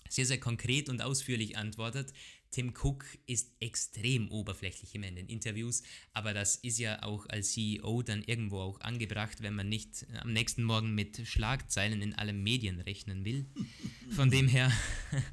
sehr, 0.09 0.25
sehr 0.25 0.39
konkret 0.39 0.89
und 0.89 1.01
ausführlich 1.01 1.57
antwortet. 1.57 2.13
Tim 2.51 2.73
Cook 2.75 3.05
ist 3.27 3.51
extrem 3.59 4.31
oberflächlich 4.31 4.95
immer 4.95 5.07
in 5.07 5.15
den 5.15 5.27
Interviews, 5.27 5.83
aber 6.13 6.33
das 6.33 6.55
ist 6.55 6.79
ja 6.79 7.03
auch 7.03 7.27
als 7.29 7.51
CEO 7.51 8.01
dann 8.01 8.23
irgendwo 8.23 8.59
auch 8.59 8.79
angebracht, 8.81 9.41
wenn 9.41 9.55
man 9.55 9.69
nicht 9.69 10.07
am 10.21 10.33
nächsten 10.33 10.63
Morgen 10.63 10.95
mit 10.95 11.27
Schlagzeilen 11.27 12.01
in 12.01 12.15
allen 12.15 12.41
Medien 12.41 12.79
rechnen 12.79 13.23
will. 13.25 13.45
Von 14.11 14.29
dem 14.29 14.47
her. 14.47 14.71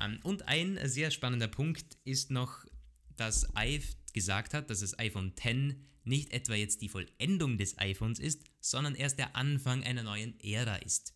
Ähm, 0.00 0.18
und 0.24 0.48
ein 0.48 0.76
sehr 0.88 1.12
spannender 1.12 1.46
Punkt 1.46 1.96
ist 2.04 2.28
noch, 2.28 2.64
dass 3.16 3.48
Ive 3.56 3.94
gesagt 4.12 4.52
hat, 4.52 4.68
dass 4.68 4.80
das 4.80 4.98
iPhone 4.98 5.32
X 5.36 5.76
nicht 6.04 6.32
etwa 6.32 6.54
jetzt 6.54 6.82
die 6.82 6.88
Vollendung 6.88 7.58
des 7.58 7.78
iPhones 7.78 8.18
ist, 8.18 8.42
sondern 8.60 8.94
erst 8.94 9.18
der 9.18 9.36
Anfang 9.36 9.82
einer 9.84 10.02
neuen 10.02 10.38
Ära 10.40 10.76
ist. 10.76 11.14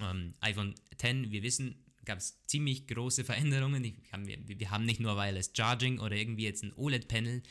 Ähm, 0.00 0.34
iPhone 0.40 0.74
X, 0.92 1.02
wir 1.30 1.42
wissen, 1.42 1.84
gab 2.08 2.18
es 2.18 2.42
ziemlich 2.46 2.86
große 2.86 3.22
Veränderungen. 3.22 3.84
Wir 3.84 3.92
haben, 4.12 4.26
wir 4.26 4.70
haben, 4.70 4.86
nicht 4.86 4.98
nur 4.98 5.16
Wireless 5.16 5.52
Charging 5.54 6.00
oder 6.00 6.16
irgendwie 6.16 6.44
jetzt 6.44 6.64
ein 6.64 6.72
OLED-Panel. 6.72 7.42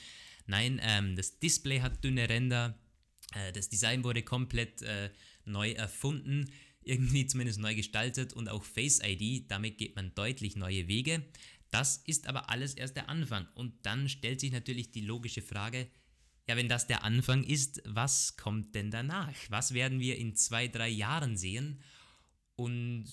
Nein, 0.47 0.81
ähm, 0.83 1.15
das 1.15 1.39
Display 1.39 1.79
hat 1.79 2.03
dünne 2.03 2.27
Ränder. 2.27 2.77
Äh, 3.35 3.53
das 3.53 3.69
Design 3.69 4.03
wurde 4.03 4.23
komplett 4.23 4.81
äh, 4.81 5.11
neu 5.45 5.71
erfunden, 5.71 6.51
irgendwie 6.81 7.27
zumindest 7.27 7.59
neu 7.59 7.75
gestaltet 7.75 8.33
und 8.33 8.49
auch 8.49 8.63
Face 8.63 8.99
ID. 9.03 9.49
Damit 9.51 9.77
geht 9.77 9.95
man 9.95 10.15
deutlich 10.15 10.55
neue 10.55 10.87
Wege. 10.87 11.23
Das 11.69 11.97
ist 12.07 12.27
aber 12.27 12.49
alles 12.49 12.73
erst 12.73 12.95
der 12.95 13.09
Anfang. 13.09 13.47
Und 13.53 13.85
dann 13.85 14.09
stellt 14.09 14.39
sich 14.39 14.51
natürlich 14.51 14.91
die 14.91 15.01
logische 15.01 15.43
Frage, 15.43 15.87
ja, 16.49 16.55
wenn 16.55 16.69
das 16.69 16.87
der 16.87 17.03
Anfang 17.03 17.43
ist, 17.43 17.83
was 17.85 18.37
kommt 18.37 18.73
denn 18.73 18.89
danach? 18.89 19.35
Was 19.49 19.73
werden 19.75 19.99
wir 19.99 20.17
in 20.17 20.35
zwei, 20.35 20.67
drei 20.67 20.87
Jahren 20.87 21.37
sehen? 21.37 21.83
Und 22.55 23.05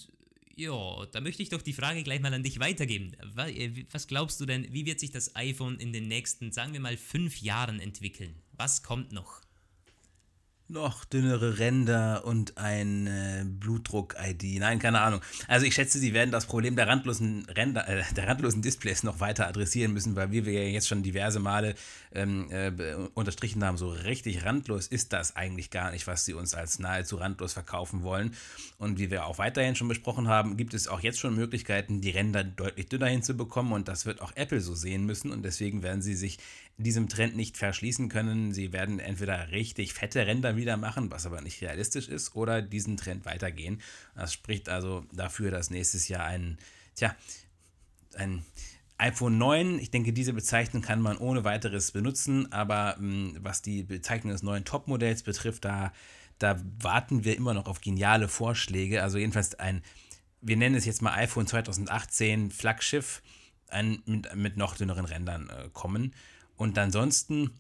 Ja, 0.57 1.07
da 1.07 1.21
möchte 1.21 1.43
ich 1.43 1.49
doch 1.49 1.63
die 1.63 1.73
Frage 1.73 2.03
gleich 2.05 2.21
mal 2.21 2.33
an 2.33 2.43
dich 2.43 2.61
weitergeben. 2.61 3.13
Äh, 3.37 3.85
was 3.91 4.07
glaubst 4.07 4.41
du 4.41 4.47
denn, 4.47 4.73
wie 4.73 4.87
wird 4.87 5.01
sich 5.01 5.11
das 5.11 5.35
iPhone 5.35 5.79
in 5.79 5.93
den 5.93 6.07
nächsten, 6.07 6.53
sagen 6.53 6.73
wir 6.73 6.81
mal, 6.81 6.97
fünf 6.97 7.41
Jahren 7.41 7.81
entwickeln? 7.81 8.35
Was 8.53 8.83
kommt 8.83 9.13
noch? 9.13 9.44
Noch 10.75 11.05
dünnere 11.05 11.59
Ränder 11.59 12.25
und 12.27 12.59
ein 12.59 13.07
äh, 13.07 13.45
Blutdruck-ID. 13.47 14.59
Nein, 14.59 14.81
keine 14.81 15.01
Ahnung. 15.01 15.21
Also 15.47 15.65
ich 15.67 15.75
schätze, 15.75 16.01
sie 16.01 16.13
werden 16.13 16.33
das 16.33 16.47
Problem 16.47 16.75
der 16.75 16.89
randlosen 16.89 17.47
Ränder, 17.47 17.89
äh, 17.89 18.03
der 18.17 18.27
randlosen 18.27 18.61
Displays 18.61 19.05
noch 19.05 19.21
weiter 19.21 19.47
adressieren 19.47 19.93
müssen, 19.93 20.17
weil 20.17 20.33
wie 20.33 20.45
wir 20.45 20.53
ja 20.53 20.69
jetzt 20.69 20.89
schon 20.89 21.05
diverse 21.05 21.39
Male 21.39 21.77
ähm, 22.13 22.51
äh, 22.51 22.73
unterstrichen 23.15 23.65
haben, 23.65 23.79
so 23.79 23.89
richtig 23.89 24.45
randlos 24.45 24.89
ist 24.89 25.13
das 25.13 25.37
eigentlich 25.37 25.71
gar 25.71 25.93
nicht, 25.93 26.09
was 26.09 26.25
sie 26.25 26.35
uns 26.35 26.55
als 26.55 26.81
nahezu 26.81 27.17
randlos 27.17 27.53
verkaufen 27.53 28.03
wollen. 28.03 28.35
Und 28.77 28.99
wie 28.99 29.13
wir 29.13 29.27
auch 29.27 29.39
weiterhin 29.39 29.77
schon 29.77 29.89
besprochen 29.89 30.27
haben, 30.27 30.57
gibt 30.57 30.75
es 30.75 30.89
auch 30.89 31.01
jetzt 31.01 31.21
schon 31.21 31.37
Möglichkeiten, 31.37 32.01
die 32.01 32.11
Ränder 32.11 32.43
deutlich 32.43 32.89
dünner 32.89 33.07
hinzubekommen 33.07 33.73
und 33.73 33.87
das 33.87 34.07
wird 34.07 34.21
auch 34.21 34.33
Apple 34.35 34.61
so 34.61 34.75
sehen 34.75 35.07
müssen 35.07 35.31
und 35.31 35.45
deswegen 35.45 35.85
werden 35.85 36.03
sie 36.03 36.17
sich 36.17 36.39
diesem 36.77 37.09
Trend 37.09 37.37
nicht 37.37 37.57
verschließen 37.57 38.09
können. 38.09 38.53
Sie 38.53 38.73
werden 38.73 38.99
entweder 38.99 39.51
richtig 39.51 39.95
fette 39.95 40.27
Ränder 40.27 40.57
wieder 40.57 40.77
machen, 40.77 41.11
was 41.11 41.27
aber 41.27 41.41
nicht 41.41 41.63
realistisch 41.63 42.09
ist, 42.09 42.35
oder 42.35 42.63
diesen 42.63 42.97
Trend 42.97 43.25
weitergehen. 43.25 43.81
Das 44.15 44.33
spricht 44.33 44.69
also 44.69 45.05
dafür, 45.13 45.51
dass 45.51 45.71
nächstes 45.71 46.09
Jahr 46.09 46.25
ein, 46.25 46.59
tja, 46.97 47.15
ein 48.15 48.45
iPhone 48.99 49.39
9, 49.39 49.79
ich 49.79 49.91
denke, 49.91 50.13
diese 50.13 50.33
Bezeichnung 50.33 50.83
kann 50.83 51.01
man 51.01 51.19
ohne 51.19 51.45
weiteres 51.45 51.93
benutzen, 51.93 52.53
aber 52.53 52.97
mh, 52.99 52.99
hm, 52.99 53.39
was 53.41 53.63
die 53.63 53.83
Bezeichnung 53.83 54.33
des 54.33 54.43
neuen 54.43 54.65
Topmodells 54.65 55.23
betrifft, 55.23 55.65
da, 55.65 55.93
da 56.39 56.61
warten 56.81 57.25
wir 57.25 57.37
immer 57.37 57.55
noch 57.55 57.67
auf 57.67 57.81
geniale 57.81 58.29
Vorschläge. 58.29 59.03
Also 59.03 59.19
jedenfalls 59.19 59.55
ein, 59.57 59.83
wir 60.41 60.57
nennen 60.57 60.75
es 60.75 60.85
jetzt 60.85 61.03
mal 61.03 61.15
iPhone 61.15 61.47
2018 61.47 62.51
Flaggschiff, 62.51 63.23
ein, 63.69 64.03
mit, 64.07 64.35
mit 64.37 64.57
noch 64.57 64.77
dünneren 64.77 65.05
Rändern 65.05 65.51
äh, 65.51 65.69
kommen. 65.73 66.15
Und 66.57 66.79
ansonsten 66.79 67.51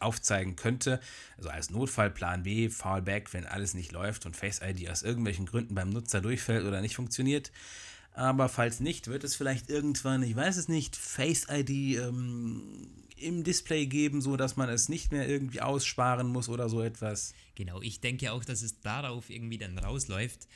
aufzeigen 0.00 0.56
könnte. 0.56 1.00
Also 1.36 1.50
als 1.50 1.70
Notfallplan 1.70 2.44
B, 2.44 2.70
Fallback, 2.70 3.32
wenn 3.34 3.46
alles 3.46 3.74
nicht 3.74 3.92
läuft 3.92 4.26
und 4.26 4.36
Face-ID 4.36 4.88
aus 4.90 5.02
irgendwelchen 5.02 5.46
Gründen 5.46 5.74
beim 5.74 5.90
Nutzer 5.90 6.20
durchfällt 6.20 6.64
oder 6.64 6.80
nicht 6.80 6.96
funktioniert. 6.96 7.52
Aber 8.14 8.48
falls 8.48 8.78
nicht, 8.78 9.08
wird 9.08 9.24
es 9.24 9.34
vielleicht 9.34 9.68
irgendwann, 9.68 10.22
ich 10.22 10.36
weiß 10.36 10.56
es 10.56 10.68
nicht, 10.68 10.94
Face 10.94 11.48
ID 11.50 11.98
ähm, 11.98 12.86
im 13.16 13.42
Display 13.42 13.86
geben, 13.86 14.20
so 14.20 14.36
dass 14.36 14.56
man 14.56 14.68
es 14.68 14.88
nicht 14.88 15.10
mehr 15.10 15.28
irgendwie 15.28 15.60
aussparen 15.60 16.28
muss 16.28 16.48
oder 16.48 16.68
so 16.68 16.80
etwas. 16.80 17.34
Genau, 17.56 17.82
ich 17.82 18.00
denke 18.00 18.32
auch, 18.32 18.44
dass 18.44 18.62
es 18.62 18.80
darauf 18.80 19.30
irgendwie 19.30 19.58
dann 19.58 19.76
rausläuft. 19.76 20.46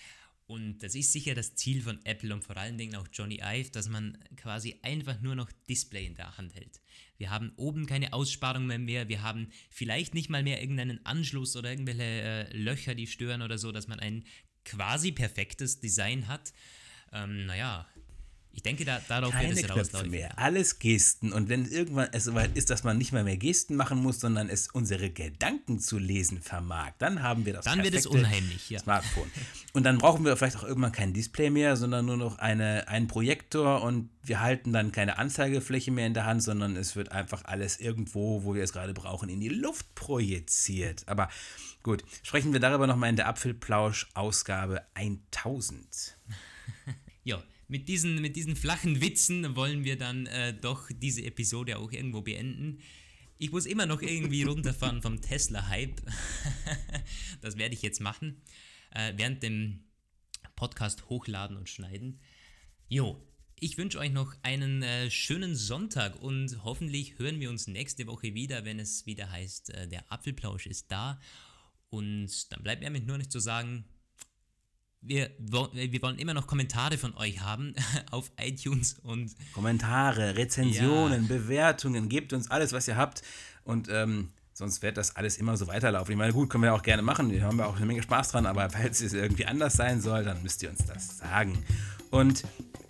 Und 0.47 0.79
das 0.79 0.95
ist 0.95 1.13
sicher 1.13 1.35
das 1.35 1.57
Ziel 1.57 1.83
von 1.83 1.99
Apple 2.05 2.33
und 2.33 2.45
vor 2.45 2.57
allen 2.57 2.79
Dingen 2.79 2.95
auch 2.95 3.09
Johnny 3.13 3.41
Ive, 3.43 3.71
dass 3.71 3.89
man 3.89 4.17
quasi 4.37 4.79
einfach 4.83 5.21
nur 5.21 5.35
noch 5.35 5.51
Display 5.69 6.07
in 6.07 6.15
der 6.15 6.39
Hand 6.39 6.55
hält. 6.55 6.81
Wir 7.19 7.31
haben 7.31 7.53
oben 7.57 7.87
keine 7.87 8.13
Aussparung 8.13 8.67
mehr, 8.67 8.79
mehr. 8.79 9.09
wir 9.09 9.23
haben 9.23 9.49
vielleicht 9.69 10.15
nicht 10.15 10.31
mal 10.31 10.45
mehr 10.45 10.63
irgendeinen 10.63 11.05
Anschluss 11.05 11.57
oder 11.57 11.71
irgendwelche 11.71 12.03
äh, 12.03 12.57
Löcher, 12.57 12.95
die 12.95 13.09
stören 13.09 13.43
oder 13.43 13.59
so, 13.59 13.73
dass 13.73 13.89
man 13.89 13.99
ein 13.99 14.25
quasi 14.65 15.11
perfektes 15.13 15.81
Design 15.81 16.29
hat 16.29 16.53
ähm, 17.13 17.47
naja, 17.47 17.87
ich 18.59 18.65
denke, 18.65 18.85
da, 18.85 19.01
darauf 19.07 19.31
Keine 19.31 19.55
wird 19.55 19.71
es 19.71 19.73
Knöpfe 19.73 20.09
mehr, 20.09 20.37
alles 20.37 20.81
Gesten. 20.81 21.33
Und 21.33 21.49
wenn 21.49 21.65
irgendwann 21.65 22.09
es 22.11 22.25
soweit 22.25 22.57
ist, 22.57 22.71
dass 22.71 22.83
man 22.83 22.99
nicht 22.99 23.13
mehr 23.13 23.23
mehr 23.23 23.37
Gesten 23.37 23.77
machen 23.77 24.03
muss, 24.03 24.19
sondern 24.19 24.49
es 24.49 24.67
unsere 24.67 25.11
Gedanken 25.11 25.79
zu 25.79 25.97
lesen 25.97 26.43
vermag, 26.43 26.91
dann 26.99 27.23
haben 27.23 27.47
wir 27.47 27.53
das 27.53 27.65
Dann 27.65 27.85
wird 27.85 27.95
es 27.95 28.07
unheimlich, 28.07 28.69
ja. 28.69 28.81
Smartphone. 28.81 29.31
Und 29.75 29.85
dann 29.85 29.99
brauchen 29.99 30.25
wir 30.25 30.37
vielleicht 30.37 30.57
auch 30.57 30.65
irgendwann 30.65 30.91
kein 30.91 31.13
Display 31.13 31.51
mehr, 31.51 31.77
sondern 31.77 32.07
nur 32.07 32.17
noch 32.17 32.39
eine, 32.39 32.89
einen 32.89 33.07
Projektor 33.07 33.83
und 33.85 34.11
wir 34.25 34.41
halten 34.41 34.73
dann 34.73 34.91
keine 34.91 35.19
Anzeigefläche 35.19 35.93
mehr 35.93 36.09
in 36.09 36.15
der 36.15 36.27
Hand, 36.27 36.43
sondern 36.43 36.75
es 36.75 36.97
wird 36.97 37.13
einfach 37.13 37.45
alles 37.45 37.79
irgendwo, 37.79 38.43
wo 38.43 38.57
wir 38.57 38.65
es 38.65 38.73
gerade 38.73 38.93
brauchen, 38.93 39.29
in 39.29 39.39
die 39.39 39.51
Luft 39.51 39.95
projiziert. 39.95 41.05
Aber 41.07 41.29
gut, 41.85 42.03
sprechen 42.25 42.53
wir 42.53 42.59
darüber 42.59 42.89
nochmal 42.89 43.11
in 43.11 43.17
der 43.17 43.29
Apfelplausch-Ausgabe 43.29 44.83
1000. 44.95 46.17
ja, 47.25 47.43
mit 47.69 47.89
diesen, 47.89 48.21
mit 48.21 48.37
diesen 48.37 48.57
flachen 48.57 49.01
Witzen 49.01 49.55
wollen 49.55 49.85
wir 49.85 49.97
dann 49.97 50.27
äh, 50.27 50.55
doch 50.55 50.89
diese 50.91 51.25
Episode 51.25 51.79
auch 51.79 51.93
irgendwo 51.93 52.23
beenden. 52.23 52.81
Ich 53.39 53.53
muss 53.53 53.67
immer 53.67 53.87
noch 53.87 54.03
irgendwie 54.03 54.43
runterfahren 54.43 55.03
vom 55.03 55.21
Tesla-Hype. 55.21 56.01
das 57.41 57.57
werde 57.57 57.75
ich 57.75 57.83
jetzt 57.83 58.01
machen. 58.01 58.43
Äh, 58.91 59.13
während 59.17 59.43
dem 59.43 59.85
Podcast 60.57 61.09
hochladen 61.09 61.57
und 61.57 61.69
schneiden. 61.69 62.21
Jo, 62.89 63.23
ich 63.61 63.77
wünsche 63.77 63.99
euch 63.99 64.13
noch 64.13 64.35
einen 64.43 64.83
äh, 64.83 65.11
schönen 65.11 65.55
Sonntag 65.55 66.21
und 66.23 66.65
hoffentlich 66.65 67.19
hören 67.19 67.39
wir 67.41 67.51
uns 67.51 67.67
nächste 67.67 68.07
Woche 68.07 68.35
wieder, 68.35 68.65
wenn 68.65 68.79
es 68.79 69.05
wieder 69.07 69.31
heißt, 69.31 69.71
äh, 69.71 69.89
der 69.89 70.11
Apfelplausch 70.11 70.67
ist 70.67 70.91
da. 70.91 71.21
Und 71.91 72.53
dann 72.53 72.63
bleibt 72.63 72.83
mir 72.83 73.01
nur 73.01 73.19
nicht 73.19 73.33
zu 73.33 73.41
sagen, 73.41 73.85
wir, 75.01 75.31
wir 75.39 76.03
wollen 76.03 76.19
immer 76.19 76.35
noch 76.35 76.47
Kommentare 76.47 76.99
von 76.99 77.17
euch 77.17 77.41
haben 77.41 77.75
auf 78.11 78.31
iTunes 78.41 78.97
und. 79.03 79.35
Kommentare, 79.53 80.37
Rezensionen, 80.37 81.23
ja. 81.23 81.29
Bewertungen, 81.29 82.09
gebt 82.09 82.33
uns 82.33 82.51
alles, 82.51 82.73
was 82.73 82.89
ihr 82.89 82.97
habt. 82.97 83.23
Und 83.65 83.89
ähm, 83.91 84.31
sonst 84.53 84.83
wird 84.83 84.97
das 84.97 85.17
alles 85.17 85.37
immer 85.39 85.57
so 85.57 85.67
weiterlaufen. 85.69 86.13
Ich 86.13 86.19
meine, 86.19 86.33
gut, 86.33 86.51
können 86.51 86.65
wir 86.65 86.75
auch 86.75 86.83
gerne 86.83 87.03
machen. 87.03 87.31
Wir 87.31 87.43
haben 87.43 87.61
auch 87.61 87.77
eine 87.77 87.87
Menge 87.87 88.03
Spaß 88.03 88.33
dran, 88.33 88.47
aber 88.47 88.69
falls 88.71 89.01
es 89.01 89.13
irgendwie 89.13 89.47
anders 89.47 89.75
sein 89.75 90.01
soll, 90.01 90.25
dann 90.25 90.43
müsst 90.43 90.63
ihr 90.63 90.71
uns 90.71 90.85
das 90.85 91.19
sagen. 91.19 91.65
Und 92.11 92.45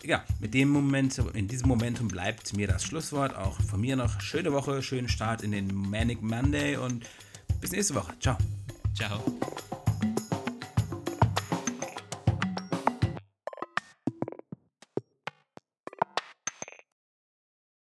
ja, 0.04 0.24
mit 0.40 0.54
dem 0.54 0.70
Moment, 0.70 1.18
in 1.34 1.48
diesem 1.48 1.68
Momentum 1.68 2.08
bleibt 2.08 2.56
mir 2.56 2.66
das 2.68 2.84
Schlusswort. 2.84 3.34
Auch 3.36 3.60
von 3.60 3.80
mir 3.80 3.96
noch 3.96 4.20
schöne 4.20 4.52
Woche, 4.52 4.82
schönen 4.82 5.08
Start 5.08 5.42
in 5.42 5.52
den 5.52 5.74
Manic 5.74 6.22
Monday 6.22 6.76
und 6.76 7.04
bis 7.60 7.72
nächste 7.72 7.94
Woche. 7.94 8.14
Ciao. 8.20 8.38
Ciao. 8.94 9.20